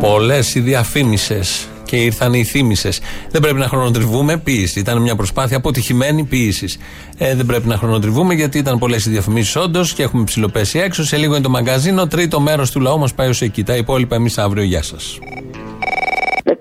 [0.00, 3.00] Πολλές οι διαφήμισες και ήρθαν οι θύμησες.
[3.30, 4.36] Δεν πρέπει να χρονοτριβούμε.
[4.36, 4.78] Ποιήση.
[4.78, 6.78] Ήταν μια προσπάθεια αποτυχημένη ποιήσης.
[7.18, 11.04] Ε, δεν πρέπει να χρονοτριβούμε γιατί ήταν πολλές οι διαφημίσεις όντως και έχουμε ψηλοπέσει έξω.
[11.04, 12.06] Σε λίγο είναι το μαγκαζίνο.
[12.06, 13.62] Τρίτο μέρος του λαού μας πάει ως εκεί.
[13.62, 14.62] Τα υπόλοιπα εμείς αύριο.
[14.62, 15.18] Γεια σας.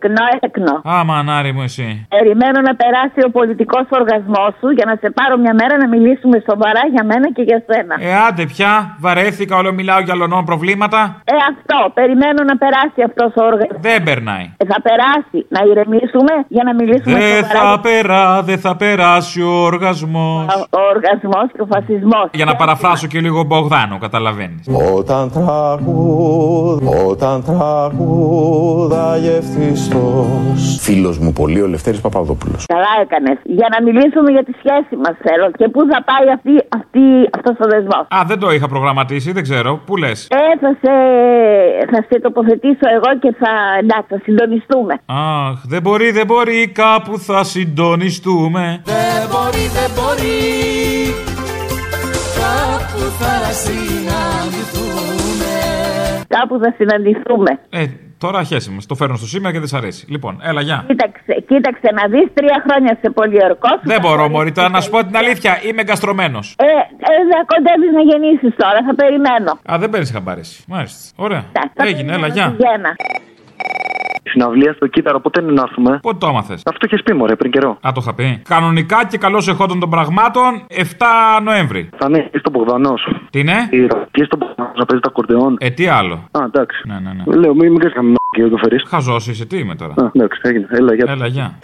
[0.03, 0.73] Εκνό, έκνο.
[0.93, 1.87] Α, μανάρι μου εσύ.
[2.17, 6.37] Περιμένω να περάσει ο πολιτικός οργασμός σου για να σε πάρω μια μέρα να μιλήσουμε
[6.49, 7.93] σοβαρά για μένα και για σένα.
[8.07, 8.71] Ε, άντε πια,
[9.05, 10.99] βαρέθηκα, όλο μιλάω για λονών προβλήματα.
[11.33, 11.79] Ε, αυτό.
[11.99, 13.79] Περιμένω να περάσει αυτός ο οργασμός.
[13.87, 14.45] Δεν περνάει.
[14.61, 15.37] Ε, θα περάσει.
[15.55, 17.59] Να ηρεμήσουμε για να μιλήσουμε Δεν σοβαρά.
[17.59, 20.45] θα περά, δεν θα περάσει ο οργασμός.
[20.79, 22.27] Ο οργασμός και ο φασισμός.
[22.39, 24.63] Για να παραφράσω και λίγο Μπογδάνο, καταλαβαίνεις.
[24.97, 26.79] Όταν τραγούδ,
[27.11, 29.37] όταν τραγούδαγε
[29.93, 33.37] ευτυχώς Φίλος μου πολύ ο Λευτέρης Παπαδόπουλος Καλά έκανες.
[33.43, 37.03] Για να μιλήσουμε για τη σχέση μας θέλω και πού θα πάει αυτή, αυτή,
[37.37, 38.05] αυτός ο δεσμός.
[38.17, 39.81] Α, δεν το είχα προγραμματίσει, δεν ξέρω.
[39.85, 40.93] Πού λες; Ε, θα σε,
[41.91, 44.93] θα σε τοποθετήσω εγώ και θα, εντάξει, θα συντονιστούμε.
[45.05, 48.81] Αχ, δεν μπορεί, δεν μπορεί, κάπου θα συντονιστούμε.
[48.83, 50.41] Δεν μπορεί, δεν μπορεί
[52.41, 55.03] Κάπου θα συναντηθούμε
[56.27, 57.59] Κάπου θα συναντηθούμε.
[57.69, 57.85] Ε,
[58.25, 58.77] τώρα χέσε μα.
[58.87, 60.05] Το φέρνω στο σήμερα και δεν σ' αρέσει.
[60.09, 60.83] Λοιπόν, έλα, γεια.
[60.87, 63.69] Κοίταξε, κοίταξε να δεις τρία χρόνια σε πολιορκό.
[63.83, 65.51] Δεν μπορώ, Μωρή, τώρα να σου πω την αλήθεια.
[65.67, 66.55] Είμαι εγκαστρωμένος.
[66.57, 66.65] Ε,
[67.09, 69.51] ε, δεν κοντεύεις να γεννήσεις τώρα, θα περιμένω.
[69.71, 70.41] Α, δεν παίρνεις χαμπάρι.
[70.67, 71.23] Μάλιστα.
[71.25, 71.43] Ωραία.
[71.73, 72.95] Θα Έγινε, έλα, περιμένω γεια.
[74.33, 74.51] Τη Γέννα.
[74.51, 77.51] Συναυλία στο κύτταρο, πότε είναι να έρθουμε; Πότε το άμαθες; Αυτό είχες πει, μωρέ, πριν
[77.51, 77.71] καιρό.
[77.87, 78.41] Α, το είχα πει.
[78.47, 81.89] Κανονικά και καλώς εχόντων των πραγμάτων 7 Νοέμβρη.
[81.97, 82.93] Θα είναι εκεί στον Μπογδανό.
[83.29, 85.57] Τι είναι; Εκεί στον Μπογδανό να παίζει τα κορδεόν.
[85.59, 86.81] Ε, τι άλλο; Α, εντάξει.
[86.87, 87.35] Ναι, ναι, ναι.
[87.41, 88.77] Λέω, μην, μην κάνεις καμία και δεν το φέρει.
[88.87, 90.67] Χαζός είσαι, τι είμαι τώρα; Α, εντάξει, έγινε.
[90.71, 91.05] Έλα, για.
[91.07, 91.59] Έλα, γεια.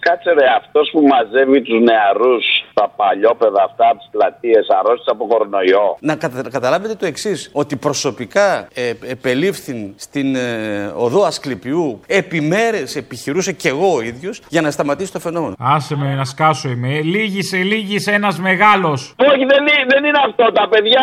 [0.00, 2.44] Κάτσε ρε, αυτός που μαζεύει τους νεαρούς,
[2.78, 5.96] τα παλιόπαιδα αυτά από τις πλατείες, αρρώστησε από κορονοϊό.
[6.00, 12.96] Να κατα- καταλάβετε το εξής: Ότι προσωπικά ε, επελήφθην στην ε, οδό Ασκληπιού επί μέρες
[12.96, 15.54] επιχειρούσε και εγώ ο ίδιος για να σταματήσει το φαινόμενο.
[15.58, 16.88] Άσε με να σκάσω είμαι.
[17.14, 19.00] Λίγησε, λίγησε ένας μεγάλος.
[19.30, 20.44] Όχι, δεν είναι, δεν είναι αυτό.
[20.52, 21.02] Τα παιδιά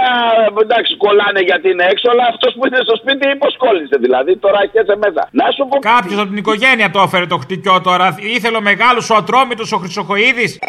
[0.61, 3.95] εντάξει κολλάνε γιατί είναι έξω, αλλά αυτός που είναι στο σπίτι υποσκόλλησε.
[4.05, 5.21] Δηλαδή τώρα χέσε μέσα.
[5.31, 5.75] Να σου πω.
[5.79, 8.15] Κάποιος από την οικογένεια το έφερε το χτυκιό τώρα.
[8.35, 10.59] Ήθελε ο μεγάλος ο Ατρόμητος ο Χρυσοχοίδης.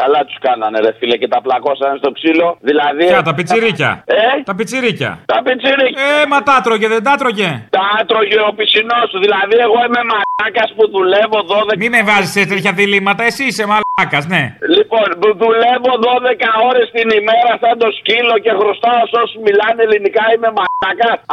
[0.00, 2.48] Καλά τους κάνανε, ρε φίλε, και τα πλακώσανε στο ξύλο.
[2.68, 3.04] Δηλαδή.
[3.12, 3.90] Ποια, τα πιτσιρίκια;
[4.20, 5.10] Ε; Τα πιτσιρίκια.
[5.32, 6.02] Τα πιτσιρίκια.
[6.22, 7.50] Ε, μα τα έτρωγε, δεν τα έτρωγε.
[7.78, 9.18] Τα έτρωγε ο πισινός σου.
[9.24, 11.76] Δηλαδή, εγώ είμαι μαλάκας που δουλεύω 12.
[11.82, 14.42] Μη με βάζεις σε τέτοια διλήμματα, εσύ είσαι μαλάκας, ναι.
[14.76, 19.80] Λοιπόν, που δουλεύω 12 ώρες την ημέρα σαν το σκύλο και χρωστάω σε όσους μιλάνε
[19.86, 20.24] ελληνικά.
[20.34, 20.65] Είμαι μαλάκα.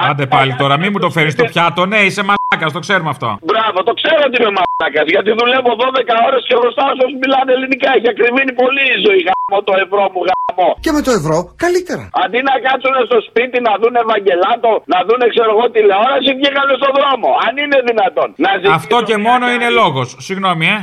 [0.10, 1.82] Άντε πάλι τώρα, μη μου το φέρεις στο πιάτο.
[1.92, 3.30] Ναι, είσαι μαλάκας, το ξέρουμε αυτό.
[3.50, 5.06] Μπράβο, το ξέρω ότι είμαι μαλάκας.
[5.14, 7.90] Γιατί δουλεύω 12 ώρες και χρωστάω σε όσους μιλάνε ελληνικά.
[7.98, 9.20] Έχει ακριβήνει πολύ η ζωή.
[9.28, 10.68] Γάμο το ευρώ μου γάμο.
[10.86, 12.04] Και με το ευρώ καλύτερα.
[12.24, 16.92] Αντί να κάτσουν στο σπίτι να δουν Ευαγγελάτο, να δουν ξέρω εγώ τηλεόραση, βγήκανε στον
[17.00, 17.30] δρόμο.
[17.46, 18.30] Αν είναι δυνατόν.
[18.44, 20.08] Να Αυτό και μόνο είναι λόγος.
[20.28, 20.78] Συγγνώμη, ε.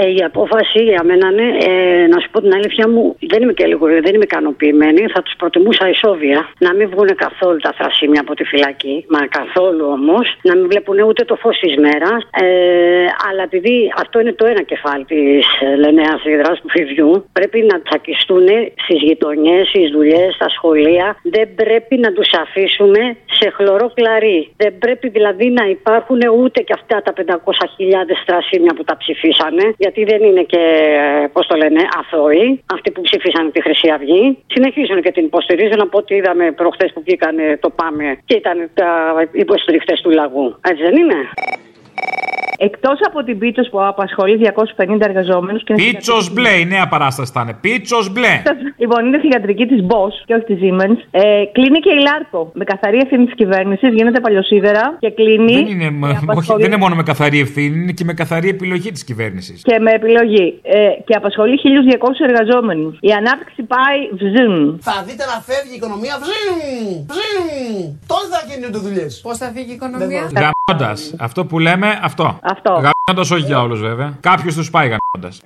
[0.00, 3.52] Ε, η απόφαση για μένα είναι, ε, να σου πω την αλήθεια μου, δεν είμαι
[3.52, 5.00] και λίγο, δεν είμαι ικανοποιημένη.
[5.14, 9.84] Θα τους προτιμούσα ισόβια να μην βγουν καθόλου τα θρασίμια από τη φυλακή, μα καθόλου
[9.96, 12.20] όμως, να μην βλέπουν ούτε το φως της μέρας.
[12.30, 12.46] Ε,
[13.28, 15.46] αλλά επειδή αυτό είναι το ένα κεφάλι της
[15.78, 18.46] Λενέα Ιδρά του Φιβιού, πρέπει να τσακιστούν
[18.84, 21.16] στις γειτονιές, στις δουλειές, στα σχολεία.
[21.22, 24.52] Δεν πρέπει να τους αφήσουμε σε χλωρό κλαρί.
[24.56, 27.34] Δεν πρέπει δηλαδή να υπάρχουν ούτε και αυτά τα 500.000
[28.26, 30.62] θρασίμια που τα ψηφίσανε, γιατί δεν είναι και,
[31.32, 34.38] πώς το λένε, αθώοι, αυτοί που ψηφίσανε τη Χρυσή Αυγή.
[34.46, 38.90] Συνεχίζουν και την υποστηρίζουν από ό,τι είδαμε προχθές που βγήκανε το Πάμε και ήταν τα
[39.32, 40.56] υποστηριχτές του λαγού.
[40.70, 41.20] Έτσι δεν είναι;
[42.60, 45.62] Εκτός από την Πίτσος που απασχολεί 250 εργαζόμενους.
[45.74, 47.54] Πίτσος μπλε, η νέα παράσταση θα είναι.
[47.60, 48.42] Πίτσος μπλε.
[48.82, 50.98] Λοιπόν, είναι θηγατρική της Bosch και όχι της Siemens.
[51.10, 52.50] Ε, κλείνει και η Λάρκο.
[52.54, 55.52] Με καθαρή ευθύνη της κυβέρνησης γίνεται παλιοσίδερα και κλείνει.
[55.52, 55.90] Δεν είναι,
[56.36, 59.62] όχι, δεν είναι μόνο με καθαρή ευθύνη, είναι και με καθαρή επιλογή της κυβέρνησης.
[59.62, 60.58] Και με επιλογή.
[60.62, 62.96] Ε, και απασχολεί 1.200 εργαζόμενους.
[63.00, 64.78] Η ανάπτυξη πάει βζουν.
[64.82, 66.14] Θα δείτε να φεύγει η οικονομία.
[66.22, 67.98] Βζουν, βζουν.
[68.06, 69.20] Τότε θα γίνονται δουλειές.
[69.22, 71.14] Πώς θα φύγει η οικονομία; Γαμώντας.
[71.18, 72.38] Αυτό που λέμε, αυτό.
[72.50, 72.70] Αυτό.
[72.70, 74.16] Γαμιώντα όχι για όλου βέβαια.
[74.20, 75.36] Κάποιος τους πάει γαμιώντα.